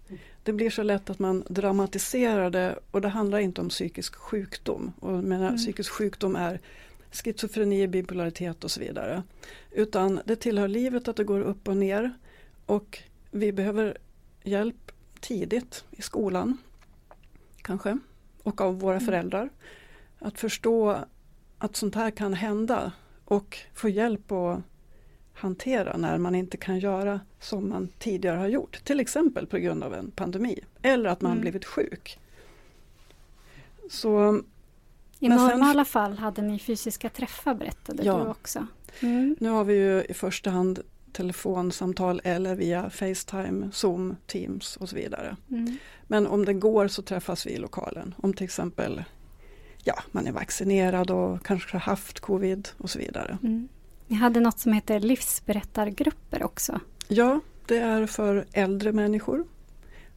Det 0.42 0.52
blir 0.52 0.70
så 0.70 0.82
lätt 0.82 1.10
att 1.10 1.18
man 1.18 1.44
dramatiserar 1.48 2.50
det 2.50 2.78
och 2.90 3.00
det 3.00 3.08
handlar 3.08 3.38
inte 3.38 3.60
om 3.60 3.68
psykisk 3.68 4.14
sjukdom. 4.14 4.92
Och 5.00 5.12
menar, 5.12 5.46
Mm. 5.46 5.56
Psykisk 5.56 5.90
sjukdom 5.90 6.36
är 6.36 6.60
schizofreni, 7.10 7.88
bipolaritet 7.88 8.64
och 8.64 8.70
så 8.70 8.80
vidare. 8.80 9.22
Utan 9.70 10.20
det 10.24 10.36
tillhör 10.36 10.68
livet 10.68 11.08
att 11.08 11.16
det 11.16 11.24
går 11.24 11.40
upp 11.40 11.68
och 11.68 11.76
ner 11.76 12.12
och 12.66 12.98
vi 13.30 13.52
behöver 13.52 13.98
hjälp 14.42 14.92
tidigt 15.20 15.84
i 15.90 16.02
skolan 16.02 16.58
kanske 17.62 17.98
och 18.42 18.60
av 18.60 18.80
våra 18.80 18.94
Mm. 18.96 19.06
föräldrar. 19.06 19.48
Att 20.18 20.38
förstå 20.38 20.98
att 21.58 21.76
sånt 21.76 21.94
här 21.94 22.10
kan 22.10 22.34
hända 22.34 22.92
och 23.24 23.58
få 23.74 23.88
hjälp 23.88 24.32
att 24.32 24.60
hantera 25.34 25.96
när 25.96 26.18
man 26.18 26.34
inte 26.34 26.56
kan 26.56 26.78
göra 26.78 27.20
som 27.40 27.68
man 27.68 27.88
tidigare 27.98 28.38
har 28.38 28.48
gjort. 28.48 28.84
Till 28.84 29.00
exempel 29.00 29.46
på 29.46 29.58
grund 29.58 29.84
av 29.84 29.94
en 29.94 30.10
pandemi 30.10 30.60
eller 30.82 31.10
att 31.10 31.20
man 31.20 31.32
Mm. 31.32 31.40
blivit 31.42 31.64
sjuk. 31.64 32.18
Så 33.90 34.40
I 35.18 35.28
Men 35.28 35.38
sen- 35.38 35.48
normala 35.48 35.84
fall 35.84 36.18
hade 36.18 36.42
ni 36.42 36.58
fysiska 36.58 37.08
träffar 37.08 37.54
berättade 37.54 38.02
Ja. 38.04 38.18
du 38.24 38.30
också. 38.30 38.66
Mm. 39.00 39.36
nu 39.40 39.48
har 39.48 39.64
vi 39.64 39.74
ju 39.74 40.04
i 40.04 40.14
första 40.14 40.50
hand 40.50 40.80
telefonsamtal 41.12 42.20
eller 42.24 42.54
via 42.54 42.90
Facetime, 42.90 43.70
Zoom, 43.72 44.16
Teams 44.26 44.76
och 44.76 44.88
så 44.88 44.96
vidare. 44.96 45.36
Mm. 45.50 45.76
Men 46.06 46.26
om 46.26 46.44
det 46.44 46.52
går 46.54 46.88
så 46.88 47.02
träffas 47.02 47.46
vi 47.46 47.50
i 47.50 47.58
lokalen. 47.58 48.14
Om 48.16 48.34
till 48.34 48.44
exempel 48.44 49.04
ja, 49.84 50.02
man 50.10 50.26
är 50.26 50.32
vaccinerad 50.32 51.10
och 51.10 51.46
kanske 51.46 51.74
har 51.74 51.80
haft 51.80 52.20
covid 52.20 52.68
och 52.78 52.90
så 52.90 52.98
vidare. 52.98 53.38
Mm. 53.42 53.68
Ni 54.06 54.16
hade 54.16 54.40
något 54.40 54.58
som 54.58 54.72
heter 54.72 55.00
livsberättargrupper 55.00 56.42
också. 56.42 56.80
Ja, 57.08 57.40
det 57.66 57.78
är 57.78 58.06
för 58.06 58.46
äldre 58.52 58.92
människor. 58.92 59.44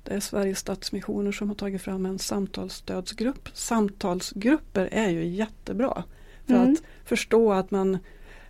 Det 0.03 0.13
är 0.13 0.19
Sveriges 0.19 0.59
Stadsmissioner 0.59 1.31
som 1.31 1.47
har 1.47 1.55
tagit 1.55 1.81
fram 1.81 2.05
en 2.05 2.19
samtalsstödsgrupp. 2.19 3.49
Samtalsgrupper 3.53 4.89
är 4.91 5.09
ju 5.09 5.25
jättebra 5.25 6.03
för 6.45 6.53
Mm. 6.53 6.73
att 6.73 6.79
förstå 7.05 7.53
att 7.53 7.71
man 7.71 7.97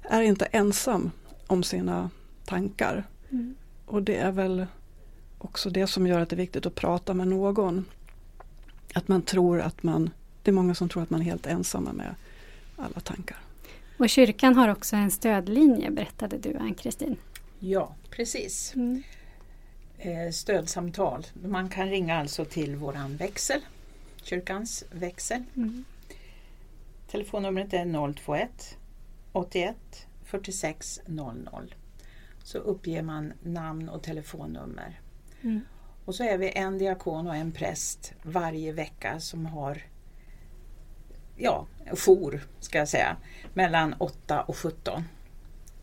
är 0.01 0.21
inte 0.21 0.45
ensam 0.45 1.11
om 1.47 1.63
sina 1.63 2.09
tankar. 2.45 3.03
Mm. 3.31 3.55
Och 3.85 4.03
det 4.03 4.15
är 4.15 4.31
väl 4.31 4.65
också 5.37 5.69
det 5.69 5.87
som 5.87 6.07
gör 6.07 6.19
att 6.19 6.29
det 6.29 6.35
är 6.35 6.37
viktigt 6.37 6.65
att 6.65 6.75
prata 6.75 7.13
med 7.13 7.27
någon. 7.27 7.85
Att 8.93 9.07
man 9.07 9.21
tror 9.21 9.61
att 9.61 9.83
man, 9.83 10.09
det 10.43 10.51
är 10.51 10.53
många 10.53 10.75
som 10.75 10.89
tror 10.89 11.03
att 11.03 11.09
man 11.09 11.21
är 11.21 11.25
helt 11.25 11.45
ensamma 11.45 11.93
med 11.93 12.15
alla 12.75 12.99
tankar. 12.99 13.37
Och 13.97 14.09
kyrkan 14.09 14.55
har 14.55 14.69
också 14.69 14.95
en 14.95 15.11
stödlinje 15.11 15.91
berättade 15.91 16.37
du 16.37 16.57
Ann-Kristin. 16.57 17.17
Ja, 17.59 17.95
precis. 18.09 18.75
Mm. 18.75 19.03
eh, 19.97 20.31
stödsamtal. 20.31 21.25
Man 21.43 21.69
kan 21.69 21.89
ringa 21.89 22.19
alltså 22.19 22.45
till 22.45 22.75
våran 22.75 23.17
växel, 23.17 23.61
kyrkans 24.23 24.83
växel. 24.91 25.43
Mm. 25.55 25.85
Telefonnumret 27.11 27.73
är 27.73 28.13
021 28.13 28.77
81 29.31 29.75
46 30.25 31.01
00. 31.05 31.75
Så 32.45 32.57
uppger 32.57 33.01
man 33.01 33.33
namn 33.43 33.89
och 33.89 34.03
telefonnummer. 34.03 34.99
Mm. 35.41 35.61
Och 36.05 36.15
så 36.15 36.23
är 36.23 36.37
vi 36.37 36.51
en 36.57 36.77
diakon 36.77 37.27
och 37.27 37.35
en 37.35 37.51
präst 37.51 38.13
varje 38.23 38.71
vecka 38.71 39.19
som 39.19 39.45
har 39.45 39.81
ja, 41.35 41.67
jour 42.05 42.47
ska 42.59 42.77
jag 42.77 42.87
säga, 42.87 43.17
mellan 43.53 43.93
8 43.93 44.41
och 44.41 44.57
17. 44.57 45.03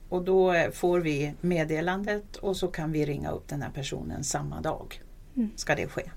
Och 0.09 0.25
då 0.25 0.54
får 0.73 1.00
vi 1.00 1.35
meddelandet 1.40 2.37
och 2.37 2.57
så 2.57 2.69
kan 2.69 2.92
vi 2.92 3.07
ringa 3.07 3.31
upp 3.31 3.49
den 3.49 3.62
här 3.62 3.71
personen 3.71 4.25
samma 4.25 4.61
dag. 4.61 5.02
Mm. 5.37 5.50
Ska 5.57 5.75
det 5.75 5.88
ske. 5.88 6.11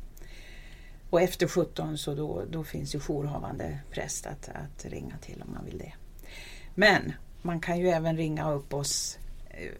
Och 1.10 1.22
efter 1.22 1.48
17 1.48 1.98
så 1.98 2.16
då, 2.16 2.44
då 2.50 2.64
finns 2.64 2.96
ju 2.96 3.00
jourhavande 3.00 3.80
präst 3.92 4.26
att, 4.26 4.50
att 4.50 4.86
ringa 4.86 5.18
till 5.18 5.44
om 5.48 5.54
man 5.54 5.66
vill 5.66 5.78
det. 5.78 5.94
Men 6.76 7.14
man 7.42 7.60
kan 7.60 7.80
ju 7.80 7.88
även 7.90 8.18
ringa 8.18 8.52
upp 8.52 8.74
oss 8.74 9.20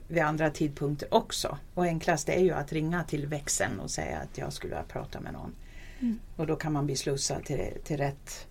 vid 0.08 0.24
andra 0.24 0.50
tidpunkter 0.50 1.14
också. 1.14 1.58
Och 1.74 1.84
enklast 1.84 2.30
är 2.30 2.40
ju 2.40 2.52
att 2.52 2.74
ringa 2.74 3.04
till 3.04 3.28
växeln 3.28 3.80
och 3.80 3.92
säga 3.92 4.18
att 4.18 4.38
jag 4.38 4.54
skulle 4.54 4.76
vilja 4.76 4.88
prata 4.88 5.20
med 5.20 5.34
någon. 5.34 5.56
Mm. 6.00 6.20
Och 6.36 6.48
då 6.48 6.56
kan 6.56 6.74
man 6.74 6.86
bli 6.86 6.96
slussad 6.96 7.44
till, 7.44 7.72
till 7.84 7.98
rätt 7.98 8.48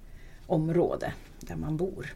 område 0.46 1.12
där 1.40 1.56
man 1.56 1.76
bor. 1.76 2.14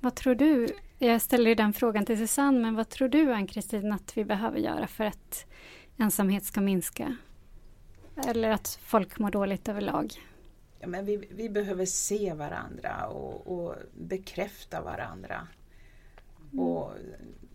Vad 0.00 0.14
tror 0.14 0.34
du, 0.34 0.68
jag 0.98 1.22
ställer 1.22 1.54
den 1.54 1.72
frågan 1.72 2.04
till 2.04 2.18
Susanne, 2.18 2.60
men 2.60 2.74
vad 2.74 2.88
tror 2.88 3.08
du 3.08 3.32
Ann-Kristin 3.32 3.92
att 3.92 4.16
vi 4.16 4.24
behöver 4.24 4.58
göra 4.58 4.86
för 4.86 5.04
att 5.04 5.46
ensamhet 5.96 6.44
ska 6.44 6.60
minska? 6.60 7.16
Eller 8.26 8.50
att 8.50 8.78
folk 8.82 9.18
mår 9.18 9.30
dåligt 9.30 9.68
överlag? 9.68 10.12
Ja, 10.78 10.86
men 10.86 11.04
vi, 11.04 11.28
vi 11.30 11.48
behöver 11.48 11.84
se 11.84 12.34
varandra 12.34 13.06
och, 13.06 13.46
och 13.46 13.74
bekräfta 13.92 14.80
varandra. 14.80 15.46
Och 16.58 16.92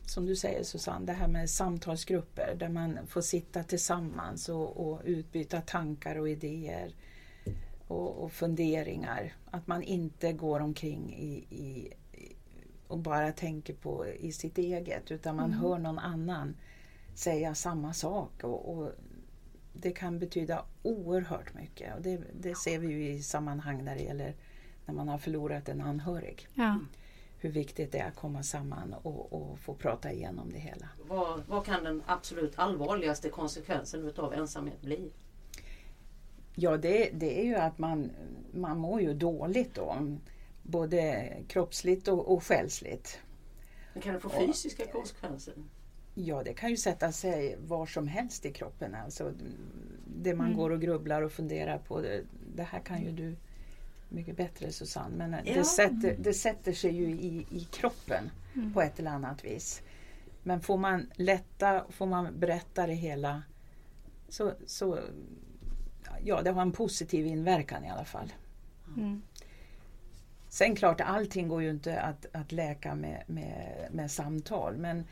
som 0.05 0.25
du 0.25 0.35
säger 0.35 0.63
Susanne, 0.63 1.05
det 1.05 1.13
här 1.13 1.27
med 1.27 1.50
samtalsgrupper 1.50 2.55
där 2.59 2.69
man 2.69 3.00
får 3.07 3.21
sitta 3.21 3.63
tillsammans 3.63 4.50
och, 4.50 4.88
och 4.88 5.01
utbyta 5.05 5.62
tankar 5.62 6.15
och 6.15 6.29
idéer 6.29 6.95
och, 7.88 8.24
och 8.24 8.31
funderingar. 8.31 9.33
Att 9.51 9.67
man 9.67 9.83
inte 9.83 10.33
går 10.33 10.59
omkring 10.59 11.13
i, 11.13 11.33
i, 11.55 11.93
och 12.88 13.00
bara 13.00 13.31
tänker 13.31 13.74
på 13.74 14.07
i 14.07 14.31
sitt 14.31 14.57
eget 14.57 15.12
utan 15.12 15.35
man 15.35 15.53
hör 15.53 15.77
någon 15.77 16.00
annan 16.00 16.55
säga 17.15 17.55
samma 17.55 17.93
sak. 17.93 18.43
Och, 18.43 18.77
och 18.77 18.91
det 19.74 19.91
kan 19.91 20.19
betyda 20.19 20.65
oerhört 20.83 21.53
mycket. 21.53 21.95
Och 21.95 22.01
det, 22.01 22.21
det 22.41 22.55
ser 22.55 22.79
vi 22.79 22.88
ju 22.88 23.09
i 23.09 23.21
sammanhang 23.21 23.83
när 23.83 23.95
det 23.95 24.01
gäller 24.01 24.35
när 24.85 24.93
man 24.93 25.07
har 25.07 25.17
förlorat 25.17 25.69
en 25.69 25.81
anhörig. 25.81 26.47
Ja. 26.53 26.79
Hur 27.46 27.52
viktigt 27.52 27.92
det 27.92 28.00
är 28.00 28.08
att 28.08 28.16
komma 28.16 28.44
samman 28.44 28.94
och, 28.94 29.34
och 29.34 29.60
få 29.60 29.74
prata 29.74 30.12
igenom 30.12 30.52
det 30.52 30.60
hela. 30.60 30.90
Vad, 31.08 31.44
vad 31.48 31.66
kan 31.66 31.84
den 31.84 32.04
absolut 32.06 32.60
allvarligaste 32.60 33.30
konsekvensen 33.30 34.04
utav 34.04 34.34
ensamhet 34.34 34.82
bli? 34.82 35.12
Ja, 36.56 36.78
det, 36.78 37.10
det 37.14 37.42
är 37.42 37.46
ju 37.46 37.56
att 37.56 37.78
man, 37.78 38.12
man 38.54 38.78
mår 38.78 39.02
ju 39.02 39.14
dåligt 39.14 39.75
då. 39.75 40.18
Både 40.64 41.34
kroppsligt 41.48 42.08
och, 42.08 42.34
och 42.34 42.44
själsligt. 42.44 43.20
Men 43.94 44.02
kan 44.02 44.14
det 44.14 44.20
få 44.20 44.30
fysiska 44.30 44.86
konsekvenser? 44.92 45.54
Ja, 46.16 46.44
det 46.44 46.54
kan 46.54 46.70
ju 46.70 46.78
sätta 46.78 47.12
sig 47.12 47.58
var 47.68 47.86
som 47.86 48.08
helst 48.08 48.46
i 48.46 48.52
kroppen. 48.52 48.96
Alltså, 48.96 49.34
det 50.22 50.36
man 50.36 50.46
Mm. 50.46 50.58
går 50.58 50.70
och 50.70 50.82
grubblar 50.82 51.22
och 51.22 51.31
funderar 51.31 51.77
på. 51.77 52.01
Det, 52.01 52.24
det 52.55 52.64
här 52.64 52.79
kan 52.79 53.03
ju 53.03 53.12
du 53.12 53.36
mycket 54.09 54.37
bättre 54.37 54.72
Susanne. 54.72 55.27
Men 55.27 55.46
Ja. 55.46 55.53
det, 55.53 55.63
sätter, 55.63 56.15
det 56.20 56.33
sätter 56.33 56.74
sig 56.74 56.91
ju 56.96 57.09
i, 57.11 57.46
i 57.51 57.68
kroppen 57.72 58.29
Mm. 58.55 58.74
på 58.74 58.81
ett 58.81 59.00
eller 59.00 59.11
annat 59.11 59.46
vis. 59.46 59.81
Men 60.44 60.61
får 60.61 60.77
man 60.77 61.09
lätta, 61.15 61.85
får 61.89 62.05
man 62.05 62.39
berätta 62.39 62.87
det 62.87 62.94
hela 62.94 63.44
så, 64.29 64.53
så 64.68 65.00
ja, 66.24 66.41
det 66.41 66.51
har 66.51 66.61
en 66.61 66.72
positiv 66.72 67.25
inverkan 67.25 67.85
i 67.85 67.89
alla 67.89 68.05
fall. 68.05 68.33
Mm. 68.98 69.22
Sen 70.50 70.75
klart, 70.75 71.01
allting 71.01 71.48
går 71.48 71.63
ju 71.63 71.70
inte 71.70 72.01
att, 72.01 72.25
att 72.31 72.51
läka 72.51 72.96
med, 72.96 73.24
med, 73.27 73.87
med 73.91 74.11
samtal. 74.11 74.77
Men 74.77 75.03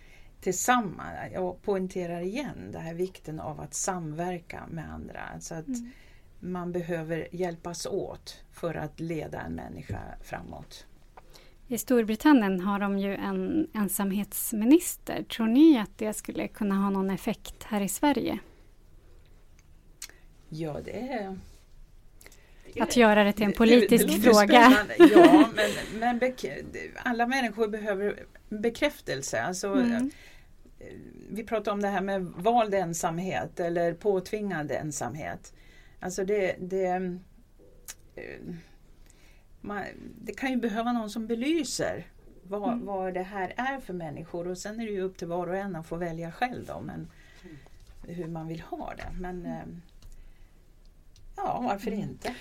tillsammans, 0.41 1.09
jag 1.33 1.61
poängterar 1.61 2.21
igen 2.21 2.69
det 2.71 2.79
här 2.79 2.93
vikten 2.93 3.39
av 3.39 3.59
att 3.61 3.73
samverka 3.73 4.63
med 4.71 4.93
andra. 4.93 5.39
Så 5.39 5.55
att 5.55 5.67
Mm. 5.67 5.91
Man 6.43 6.71
behöver 6.71 7.27
hjälpas 7.31 7.85
åt 7.85 8.43
för 8.51 8.75
att 8.75 8.99
leda 8.99 9.41
en 9.41 9.55
människa 9.55 9.99
framåt. 10.23 10.85
I 11.67 11.77
Storbritannien 11.77 12.59
har 12.59 12.79
de 12.79 12.99
ju 12.99 13.15
en 13.15 13.67
ensamhetsminister. 13.73 15.23
Tror 15.23 15.47
ni 15.47 15.79
att 15.79 15.97
det 15.97 16.13
skulle 16.13 16.47
kunna 16.47 16.75
ha 16.75 16.89
någon 16.89 17.09
effekt 17.09 17.63
här 17.63 17.81
i 17.81 17.89
Sverige? 17.89 18.39
Ja, 20.49 20.81
det 20.85 20.99
är... 20.99 21.39
Att 22.79 22.95
göra 22.97 23.23
det 23.23 23.33
till 23.33 23.43
en 23.43 23.49
det- 23.51 23.57
politisk 23.57 24.07
det 24.07 24.11
låter 24.17 24.21
fråga. 24.31 24.71
spännande. 24.71 24.95
Ja, 24.97 25.49
men, 25.55 25.99
men 25.99 26.19
bek- 26.19 26.91
alla 27.03 27.27
människor 27.27 27.67
behöver 27.67 28.23
bekräftelse. 28.49 29.41
Alltså, 29.43 29.67
Mm. 29.73 30.11
vi 31.31 31.43
pratar 31.43 31.71
om 31.71 31.81
det 31.81 31.87
här 31.87 32.01
med 32.01 32.25
vald 32.25 32.73
ensamhet 32.73 33.59
eller 33.59 33.93
påtvingad 33.93 34.71
ensamhet. 34.71 35.53
Alltså 36.03 36.25
det, 36.25 36.55
det, 36.59 36.85
eh, 38.15 38.55
man, 39.61 39.83
det 40.21 40.33
kan 40.33 40.49
ju 40.51 40.57
behöva 40.57 40.91
någon 40.91 41.09
som 41.09 41.27
belyser 41.27 42.07
vad, 42.47 42.73
Mm. 42.73 42.85
vad 42.85 43.13
det 43.13 43.23
här 43.23 43.53
är 43.57 43.79
för 43.79 43.93
människor 43.93 44.47
och 44.47 44.57
sen 44.57 44.79
är 44.79 44.85
det 44.85 44.91
ju 44.91 45.01
upp 45.01 45.17
till 45.17 45.27
var 45.27 45.47
och 45.47 45.57
en 45.57 45.75
att 45.75 45.85
få 45.87 45.95
välja 45.95 46.31
själv 46.31 46.65
då, 46.65 46.81
men 46.81 47.07
hur 48.07 48.27
man 48.27 48.47
vill 48.47 48.61
ha 48.61 48.93
det. 48.97 49.07
Men 49.19 49.45
eh, 49.45 49.61
ja, 51.35 51.61
varför 51.67 51.87
Mm. 51.91 51.99
inte? 52.03 52.35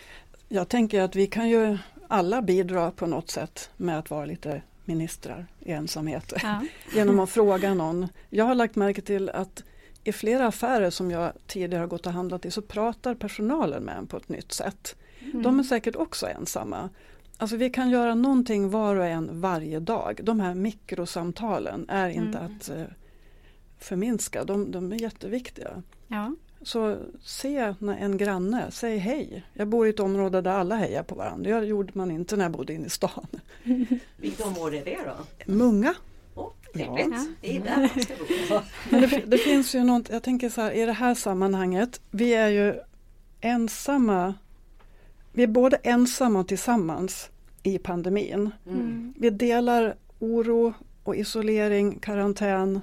Jag 0.49 0.69
tänker 0.69 1.01
att 1.01 1.17
vi 1.17 1.27
kan 1.27 1.49
ju 1.49 1.79
alla 2.09 2.43
bidra 2.43 2.91
på 2.91 3.07
något 3.07 3.31
sätt 3.31 3.71
med 3.77 3.99
att 3.99 4.11
vara 4.11 4.25
lite 4.25 4.63
ministrar 4.85 5.47
i 5.61 5.73
ensamhet. 5.73 6.33
Ja. 6.43 6.63
Genom 6.95 7.21
att 7.21 7.31
fråga 7.31 7.75
någon. 7.75 8.09
Jag 8.31 8.45
har 8.45 8.55
lagt 8.55 8.77
märke 8.77 9.03
till 9.03 9.29
att 9.31 9.65
i 10.05 10.13
flera 10.13 10.47
affärer 10.47 10.91
som 10.91 11.11
jag 11.11 11.33
tidigare 11.47 11.81
har 11.81 11.87
gått 11.87 12.07
och 12.07 12.13
handlat 12.13 12.45
i 12.47 12.51
så 12.51 12.63
pratar 12.63 13.15
personalen 13.15 13.83
med 13.83 13.97
en 13.99 14.07
på 14.07 14.17
ett 14.17 14.29
nytt 14.29 14.53
sätt. 14.53 14.97
Mm. 15.21 15.43
De 15.43 15.59
är 15.59 15.63
säkert 15.63 15.97
också 15.97 16.27
ensamma. 16.27 16.89
Alltså 17.37 17.57
vi 17.57 17.71
kan 17.71 17.91
göra 17.91 18.15
någonting 18.15 18.71
var 18.71 18.97
och 18.97 19.07
en 19.07 19.41
varje 19.41 19.81
dag. 19.81 20.21
De 20.23 20.41
här 20.41 20.55
mikrosamtalen 20.55 21.87
är 21.89 22.09
inte 22.09 22.39
Mm. 22.39 22.57
att 22.57 22.69
eh, 22.69 22.85
förminska, 23.79 24.45
de, 24.45 24.71
de 24.71 24.93
är 24.93 24.97
jätteviktiga. 24.97 25.83
Ja. 26.07 26.35
Så 26.63 26.99
se 27.23 27.75
när 27.79 27.97
en 27.97 28.17
granne, 28.17 28.67
säg 28.71 28.99
hej. 28.99 29.45
Jag 29.53 29.69
bor 29.69 29.87
i 29.87 29.91
ett 29.91 30.01
område 30.01 30.41
där 30.41 30.51
alla 30.51 30.77
hejar 30.77 31.03
på 31.03 31.15
varandra. 31.15 31.61
Det 31.61 31.67
gjorde 31.67 31.93
man 31.95 32.11
inte 32.11 32.37
när 32.37 32.45
jag 32.45 32.53
bodde 32.53 32.75
inne 32.75 32.87
i 32.87 32.91
stan. 32.91 33.27
Vilket 34.17 34.47
område 34.47 34.77
är 34.77 34.85
det 34.85 34.99
då? 35.07 35.53
Munga. 35.53 35.95
Trevligt. 36.73 37.15
Ja. 37.41 37.53
Det. 37.63 38.63
Men 38.91 39.01
det, 39.01 39.23
det 39.27 39.39
finns 39.39 39.75
ju 39.75 39.85
något, 39.85 40.09
jag 40.11 40.23
tänker 40.23 40.49
så 40.49 40.61
här 40.61 40.71
i 40.71 40.87
det 40.87 40.93
här 40.93 41.15
sammanhanget, 41.15 42.01
vi 42.11 42.35
är 42.35 42.49
ju 42.49 42.75
ensamma, 43.41 44.35
vi 45.33 45.43
är 45.43 45.47
både 45.47 45.77
ensamma 45.77 46.41
och 46.41 46.49
tillsammans 46.49 47.31
i 47.63 47.79
pandemin. 47.79 48.51
Mm. 48.67 49.15
Vi 49.17 49.31
delar 49.31 49.95
oro 50.19 50.75
och 51.05 51.17
isolering, 51.17 51.99
karantän, 51.99 52.81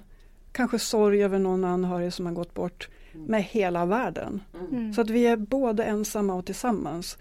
kanske 0.51 0.79
sorg 0.79 1.23
över 1.23 1.39
någon 1.39 1.63
anhörig 1.63 2.13
som 2.13 2.25
har 2.25 2.33
gått 2.33 2.53
bort 2.53 2.89
med 3.13 3.43
hela 3.43 3.85
världen. 3.85 4.41
Mm. 4.53 4.67
Mm. 4.75 4.93
Så 4.93 5.01
att 5.01 5.09
vi 5.09 5.27
är 5.27 5.37
både 5.37 5.83
ensamma 5.83 6.33
och 6.33 6.45
tillsammans. 6.45 7.17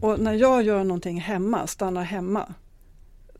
Och 0.00 0.20
när 0.20 0.32
jag 0.32 0.62
gör 0.62 0.84
någonting 0.84 1.20
hemma, 1.20 1.66
stannar 1.66 2.02
hemma, 2.02 2.54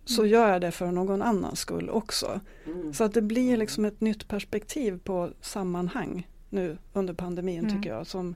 så 0.07 0.27
gör 0.27 0.49
jag 0.53 0.61
det 0.61 0.71
för 0.71 0.87
någon 0.87 1.23
annans 1.23 1.61
skull 1.61 1.91
också. 1.91 2.41
Mm. 2.67 2.95
Så 2.95 3.05
att 3.05 3.15
det 3.15 3.23
blir 3.23 3.57
liksom 3.57 3.85
ett 3.85 4.01
nytt 4.01 4.29
perspektiv 4.29 4.99
på 5.05 5.31
sammanhang 5.41 6.27
nu 6.51 6.79
under 6.93 7.15
pandemin 7.15 7.59
Mm. 7.59 7.77
tycker 7.77 7.91
jag. 7.91 8.07
Som, 8.07 8.35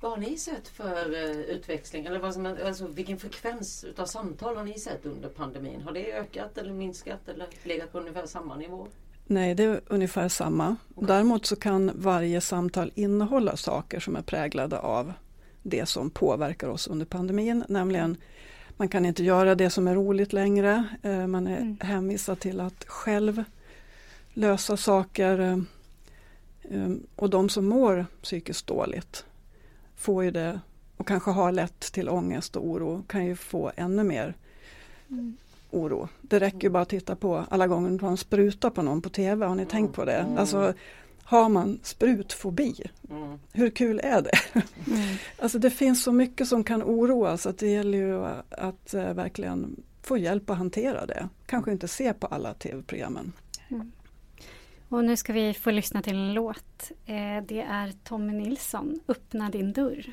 Vad 0.00 0.10
har 0.10 0.18
ni 0.18 0.36
sett 0.38 0.68
för 0.68 1.10
uh, 1.14 1.40
utväxling? 1.40 2.06
Eller 2.06 2.18
vad 2.18 2.34
som, 2.34 2.46
alltså, 2.46 2.86
vilken 2.86 3.18
frekvens 3.18 3.84
utav 3.84 4.06
samtal 4.06 4.56
har 4.56 4.64
ni 4.64 4.78
sett 4.78 5.06
under 5.06 5.28
pandemin? 5.28 5.80
Har 5.82 5.92
det 5.92 6.12
ökat 6.12 6.58
eller 6.58 6.72
minskat 6.72 7.28
eller 7.28 7.46
legat 7.64 7.92
på 7.92 7.98
ungefär 7.98 8.26
samma 8.26 8.56
nivå? 8.56 8.86
nej, 9.26 9.54
det 9.54 9.64
är 9.64 9.80
ungefär 9.86 10.28
samma. 10.28 10.76
Okej. 10.94 11.08
Däremot 11.08 11.46
så 11.46 11.56
kan 11.56 11.90
varje 11.94 12.40
samtal 12.40 12.92
innehålla 12.94 13.56
saker 13.56 14.00
som 14.00 14.16
är 14.16 14.22
präglade 14.22 14.78
av 14.78 15.12
det 15.62 15.86
som 15.86 16.10
påverkar 16.10 16.68
oss 16.68 16.86
under 16.86 17.06
pandemin. 17.06 17.64
Nämligen 17.68 18.16
man 18.80 18.88
kan 18.88 19.06
inte 19.06 19.24
göra 19.24 19.54
det 19.54 19.70
som 19.70 19.88
är 19.88 19.94
roligt 19.94 20.32
längre. 20.32 20.84
Eh, 21.02 21.26
Man 21.26 21.46
är 21.46 21.56
Mm. 21.56 21.76
hänvisad 21.80 22.40
till 22.40 22.60
att 22.60 22.84
själv 22.88 23.44
lösa 24.34 24.76
saker. 24.76 25.38
Eh, 25.40 25.58
Um, 26.72 27.06
och 27.16 27.30
de 27.30 27.48
som 27.48 27.68
mår 27.68 28.06
psykiskt 28.22 28.66
dåligt 28.66 29.24
får 29.96 30.24
ju 30.24 30.30
det 30.30 30.60
och 30.96 31.06
kanske 31.08 31.30
har 31.30 31.52
lätt 31.52 31.80
till 31.80 32.08
ångest 32.08 32.56
och 32.56 32.66
oro 32.68 33.02
kan 33.08 33.26
ju 33.26 33.36
få 33.36 33.72
ännu 33.76 34.04
mer 34.04 34.34
Mm. 35.08 35.36
oro. 35.70 36.08
Det 36.22 36.38
räcker 36.38 36.62
ju 36.62 36.68
bara 36.70 36.82
att 36.82 36.88
titta 36.88 37.16
på 37.16 37.44
alla 37.50 37.66
gånger 37.66 37.98
man 38.02 38.16
sprutar 38.16 38.70
på 38.70 38.82
någon 38.82 39.02
på 39.02 39.08
TV, 39.08 39.46
har 39.46 39.54
ni 39.54 39.66
tänkt 39.66 39.94
på 39.94 40.04
det? 40.04 40.16
Mm. 40.18 40.38
Alltså, 40.38 40.74
har 41.30 41.48
man 41.48 41.78
sprutfobi, 41.82 42.74
Mm. 43.10 43.38
hur 43.52 43.70
kul 43.70 44.00
är 44.04 44.22
det? 44.22 44.38
Mm. 44.54 45.16
Alltså 45.38 45.58
det 45.58 45.70
finns 45.70 46.02
så 46.02 46.12
mycket 46.12 46.48
som 46.48 46.64
kan 46.64 46.82
oroa 46.82 47.36
så 47.36 47.48
att 47.48 47.58
det 47.58 47.68
gäller 47.68 47.98
ju 47.98 48.24
att 48.50 48.94
eh, 48.94 49.12
verkligen 49.14 49.82
få 50.02 50.16
hjälp 50.18 50.50
att 50.50 50.58
hantera 50.58 51.06
det. 51.06 51.28
Kanske 51.46 51.72
inte 51.72 51.88
se 51.88 52.12
på 52.14 52.26
alla 52.26 52.54
TV-programmen. 52.54 53.32
Och 54.88 55.04
nu 55.04 55.16
ska 55.16 55.32
vi 55.32 55.54
få 55.54 55.70
lyssna 55.70 56.02
till 56.02 56.14
en 56.16 56.34
låt. 56.34 56.90
Eh, 57.06 57.44
det 57.48 57.60
är 57.60 57.92
Tommy 58.04 58.32
Nilsson, 58.32 59.00
Öppna 59.08 59.50
din 59.50 59.72
dörr. 59.72 60.12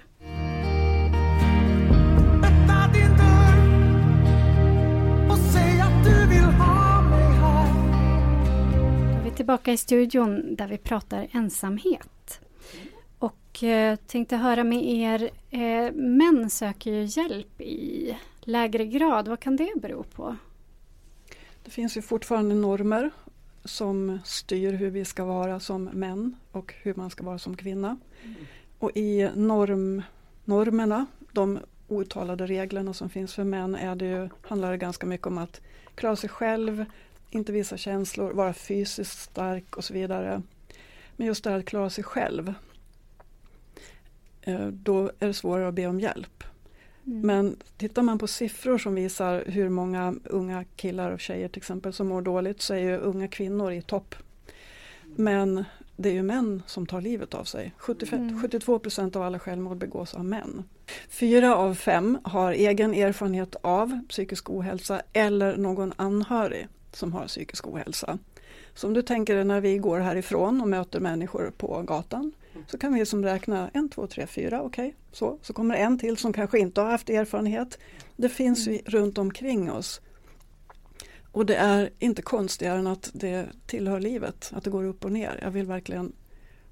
Tillbaka 9.57 9.71
i 9.73 9.77
studion 9.77 10.55
där 10.55 10.67
vi 10.67 10.77
pratar 10.77 11.27
ensamhet. 11.31 12.41
Och 13.19 13.63
eh, 13.63 13.95
tänkte 13.95 14.35
höra 14.37 14.63
med 14.63 14.83
er, 14.83 15.29
eh, 15.49 15.91
män 15.93 16.49
söker 16.49 16.91
ju 16.91 17.03
hjälp 17.03 17.61
i 17.61 18.17
lägre 18.41 18.85
grad. 18.85 19.27
Vad 19.27 19.39
kan 19.39 19.55
det 19.55 19.73
bero 19.81 20.03
på? 20.03 20.35
Det 21.63 21.71
finns 21.71 21.97
ju 21.97 22.01
fortfarande 22.01 22.55
normer 22.55 23.11
som 23.65 24.19
styr 24.25 24.73
hur 24.73 24.89
vi 24.89 25.05
ska 25.05 25.25
vara 25.25 25.59
som 25.59 25.83
män 25.83 26.35
och 26.51 26.73
hur 26.83 26.93
man 26.95 27.09
ska 27.09 27.23
vara 27.23 27.39
som 27.39 27.57
kvinna. 27.57 27.97
Och 28.79 28.91
i 28.95 29.29
norm, 29.35 30.01
normerna, 30.45 31.05
de 31.31 31.59
outtalade 31.87 32.47
reglerna 32.47 32.93
som 32.93 33.09
finns 33.09 33.33
för 33.33 33.43
män 33.43 33.75
är 33.75 33.95
det 33.95 34.05
ju, 34.05 34.29
handlar 34.41 34.71
det 34.71 34.77
ganska 34.77 35.05
mycket 35.05 35.27
om 35.27 35.37
att 35.37 35.61
klara 35.95 36.15
sig 36.15 36.29
själv, 36.29 36.85
inte 37.29 37.51
visa 37.51 37.77
känslor, 37.77 38.31
vara 38.31 38.53
fysiskt 38.53 39.19
stark 39.19 39.77
och 39.77 39.83
så 39.83 39.93
vidare. 39.93 40.41
Men 41.15 41.27
just 41.27 41.43
det 41.43 41.49
här 41.49 41.59
att 41.59 41.65
klara 41.65 41.89
sig 41.89 42.03
själv, 42.03 42.53
eh, 44.41 44.67
då 44.67 45.11
är 45.19 45.27
det 45.27 45.33
svårare 45.33 45.67
att 45.67 45.73
be 45.73 45.87
om 45.87 45.99
hjälp. 45.99 46.43
Mm. 47.05 47.21
Men 47.21 47.55
tittar 47.77 48.01
man 48.01 48.19
på 48.19 48.27
siffror 48.27 48.77
som 48.77 48.95
visar 48.95 49.43
hur 49.47 49.69
många 49.69 50.15
unga 50.23 50.63
killar 50.75 51.11
och 51.11 51.19
tjejer 51.19 51.47
till 51.47 51.59
exempel 51.59 51.93
som 51.93 52.07
mår 52.07 52.21
dåligt 52.21 52.61
så 52.61 52.73
är 52.73 52.79
ju 52.79 52.97
unga 52.97 53.27
kvinnor 53.27 53.71
i 53.71 53.81
topp. 53.81 54.15
Men 55.15 55.65
det 55.95 56.09
är 56.09 56.13
ju 56.13 56.23
män 56.23 56.63
som 56.65 56.85
tar 56.85 57.01
livet 57.01 57.33
av 57.33 57.43
sig. 57.43 57.73
75, 57.77 58.21
Mm. 58.21 58.41
72 58.41 58.79
procent 58.79 59.15
av 59.15 59.21
alla 59.21 59.39
självmord 59.39 59.77
begås 59.77 60.13
av 60.13 60.25
män. 60.25 60.63
Fyra 61.09 61.55
av 61.55 61.75
fem 61.75 62.19
har 62.23 62.51
egen 62.51 62.93
erfarenhet 62.93 63.55
av 63.61 63.99
psykisk 64.09 64.49
ohälsa 64.49 65.01
eller 65.13 65.57
någon 65.57 65.93
anhörig 65.95 66.67
som 66.97 67.13
har 67.13 67.27
psykisk 67.27 67.67
ohälsa. 67.67 68.17
Så 68.73 68.87
om 68.87 68.93
du 68.93 69.01
tänker 69.01 69.35
dig 69.35 69.45
när 69.45 69.61
vi 69.61 69.77
går 69.77 69.99
härifrån 69.99 70.61
och 70.61 70.67
möter 70.67 70.99
människor 70.99 71.51
på 71.57 71.81
gatan 71.81 72.31
så 72.67 72.77
kan 72.77 72.93
vi 72.93 73.05
som 73.05 73.23
räkna 73.23 73.69
en, 73.73 73.89
två, 73.89 74.07
tre, 74.07 74.27
fyra, 74.27 74.61
okej, 74.61 74.95
så. 75.11 75.37
Så 75.41 75.53
kommer 75.53 75.75
en 75.75 75.99
till 75.99 76.17
som 76.17 76.33
kanske 76.33 76.59
inte 76.59 76.81
har 76.81 76.91
haft 76.91 77.09
erfarenhet. 77.09 77.79
Det 78.15 78.29
finns 78.29 78.67
ju 78.67 78.79
runt 78.85 79.17
omkring 79.17 79.71
oss. 79.71 80.01
Och 81.31 81.45
det 81.45 81.55
är 81.55 81.89
inte 81.99 82.21
konstigare 82.21 82.79
än 82.79 82.87
att 82.87 83.09
det 83.13 83.45
tillhör 83.65 83.99
livet, 83.99 84.51
att 84.53 84.63
det 84.63 84.69
går 84.69 84.83
upp 84.83 85.05
och 85.05 85.11
ner. 85.11 85.39
Jag 85.41 85.51
vill 85.51 85.65
verkligen 85.65 86.13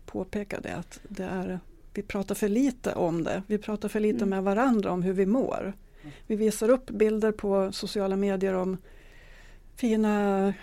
påpeka 0.06 0.60
det 0.60 0.76
att 0.76 1.00
det 1.10 1.24
är, 1.24 1.60
vi 1.94 2.02
pratar 2.02 2.36
för 2.36 2.50
lite 2.50 2.94
om 2.94 3.24
det. 3.24 3.44
Vi 3.48 3.58
pratar 3.58 3.90
för 3.90 4.00
lite 4.00 4.24
Mm. 4.24 4.30
med 4.30 4.44
varandra 4.44 4.92
om 4.92 5.04
hur 5.04 5.14
vi 5.14 5.26
mår. 5.26 5.74
Vi 6.28 6.36
visar 6.36 6.70
upp 6.70 6.90
bilder 6.90 7.32
på 7.32 7.72
sociala 7.72 8.16
medier 8.16 8.54
om 8.54 8.78
fina 9.76 10.54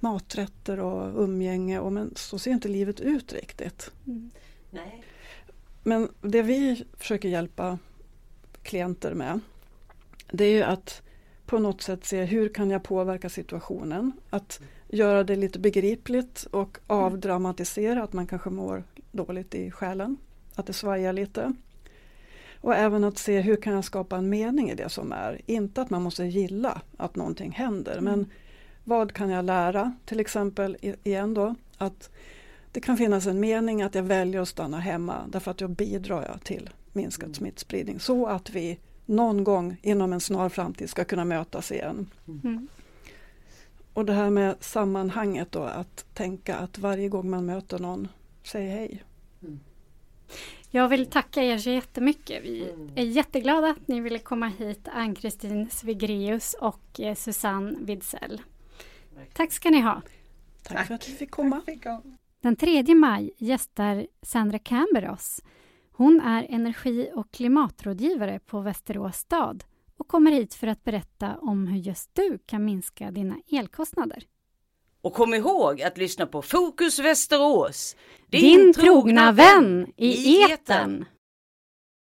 maträtter 0.00 0.80
och 0.80 1.22
umgänge, 1.22 1.78
och 1.78 1.92
men 1.92 2.12
så 2.16 2.38
ser 2.38 2.50
inte 2.50 2.68
livet 2.68 3.00
ut 3.00 3.32
riktigt. 3.32 3.90
Mm. 4.06 4.30
Nej. 4.70 5.04
Men 5.82 6.08
det 6.20 6.42
vi 6.42 6.84
försöker 6.98 7.28
hjälpa 7.28 7.78
klienter 8.62 9.14
med 9.14 9.40
det 10.30 10.44
är 10.44 10.50
ju 10.50 10.62
att 10.62 11.02
på 11.46 11.58
något 11.58 11.82
sätt 11.82 12.04
se 12.04 12.24
hur 12.24 12.48
kan 12.48 12.70
jag 12.70 12.82
påverka 12.82 13.28
situationen. 13.28 14.12
Att 14.30 14.60
göra 14.88 15.24
det 15.24 15.36
lite 15.36 15.58
begripligt 15.58 16.46
och 16.50 16.78
avdramatisera 16.86 18.02
att 18.02 18.12
man 18.12 18.26
kanske 18.26 18.50
mår 18.50 18.84
dåligt 19.12 19.54
i 19.54 19.70
själen. 19.70 20.16
Att 20.54 20.66
det 20.66 20.72
svajar 20.72 21.12
lite. 21.12 21.52
Och 22.60 22.74
även 22.74 23.04
att 23.04 23.18
se 23.18 23.40
hur 23.40 23.56
kan 23.56 23.72
jag 23.72 23.84
skapa 23.84 24.16
en 24.16 24.28
mening 24.28 24.70
i 24.70 24.74
det 24.74 24.88
som 24.88 25.12
är. 25.12 25.40
Inte 25.46 25.82
att 25.82 25.90
man 25.90 26.02
måste 26.02 26.24
gilla 26.24 26.80
att 26.96 27.16
någonting 27.16 27.50
händer 27.50 28.00
men 28.00 28.30
vad 28.88 29.12
kan 29.12 29.30
jag 29.30 29.44
lära? 29.44 29.92
Till 30.04 30.20
exempel 30.20 30.76
igen 31.04 31.34
då 31.34 31.54
att 31.78 32.10
det 32.72 32.80
kan 32.80 32.96
finnas 32.96 33.26
en 33.26 33.40
mening 33.40 33.82
att 33.82 33.94
jag 33.94 34.02
väljer 34.02 34.40
att 34.40 34.48
stanna 34.48 34.80
hemma 34.80 35.24
därför 35.28 35.50
att 35.50 35.60
jag 35.60 35.70
bidrar 35.70 36.38
till 36.44 36.70
minskad 36.92 37.36
smittspridning 37.36 38.00
så 38.00 38.26
att 38.26 38.50
vi 38.50 38.78
någon 39.06 39.44
gång 39.44 39.76
inom 39.82 40.12
en 40.12 40.20
snar 40.20 40.48
framtid 40.48 40.90
ska 40.90 41.04
kunna 41.04 41.24
mötas 41.24 41.72
igen. 41.72 42.10
Mm. 42.28 42.68
Och 43.92 44.04
det 44.04 44.12
här 44.12 44.30
med 44.30 44.54
sammanhanget 44.60 45.52
då 45.52 45.62
att 45.62 46.14
tänka 46.14 46.56
att 46.56 46.78
varje 46.78 47.08
gång 47.08 47.30
man 47.30 47.46
möter 47.46 47.78
någon, 47.78 48.08
säg 48.42 48.68
hej. 48.68 49.04
Jag 50.70 50.88
vill 50.88 51.06
tacka 51.06 51.42
er 51.42 51.58
så 51.58 51.70
jättemycket. 51.70 52.44
Vi 52.44 52.70
Mm. 52.70 52.90
är 52.94 53.04
jätteglada 53.04 53.70
att 53.70 53.88
ni 53.88 54.00
ville 54.00 54.18
komma 54.18 54.46
hit, 54.58 54.88
Ann-Kristin 54.92 55.68
Svigreus 55.70 56.54
och 56.60 57.00
eh, 57.00 57.14
Susanne 57.14 57.76
Widsell. 57.80 58.42
Tack 59.32 59.52
ska 59.52 59.70
ni 59.70 59.80
ha. 59.80 60.02
Tack, 60.62 60.86
för 60.86 60.94
att 60.94 61.08
vi 61.08 61.12
fick 61.12 61.30
komma. 61.30 61.62
Tack. 61.66 62.04
Den 62.42 62.56
3 62.56 62.94
maj 62.94 63.32
gästar 63.38 64.06
Sandra 64.22 64.58
Camber 64.58 65.10
oss. 65.10 65.40
Hon 65.92 66.20
är 66.20 66.46
energi 66.48 67.10
och 67.14 67.30
klimatrådgivare 67.30 68.38
på 68.38 68.60
Västerås 68.60 69.16
stad 69.16 69.64
och 69.98 70.08
kommer 70.08 70.32
hit 70.32 70.54
för 70.54 70.66
att 70.66 70.84
berätta 70.84 71.36
om 71.38 71.66
hur 71.66 71.78
just 71.78 72.10
du 72.14 72.38
kan 72.46 72.64
minska 72.64 73.10
dina 73.10 73.36
elkostnader. 73.50 74.24
Och 75.00 75.14
kom 75.14 75.34
ihåg 75.34 75.82
att 75.82 75.98
lyssna 75.98 76.26
på 76.26 76.42
Fokus 76.42 76.98
Västerås. 76.98 77.96
Din 78.26 78.72
trogna 78.74 79.32
vän 79.32 79.92
i 79.96 80.42
etern. 80.42 81.04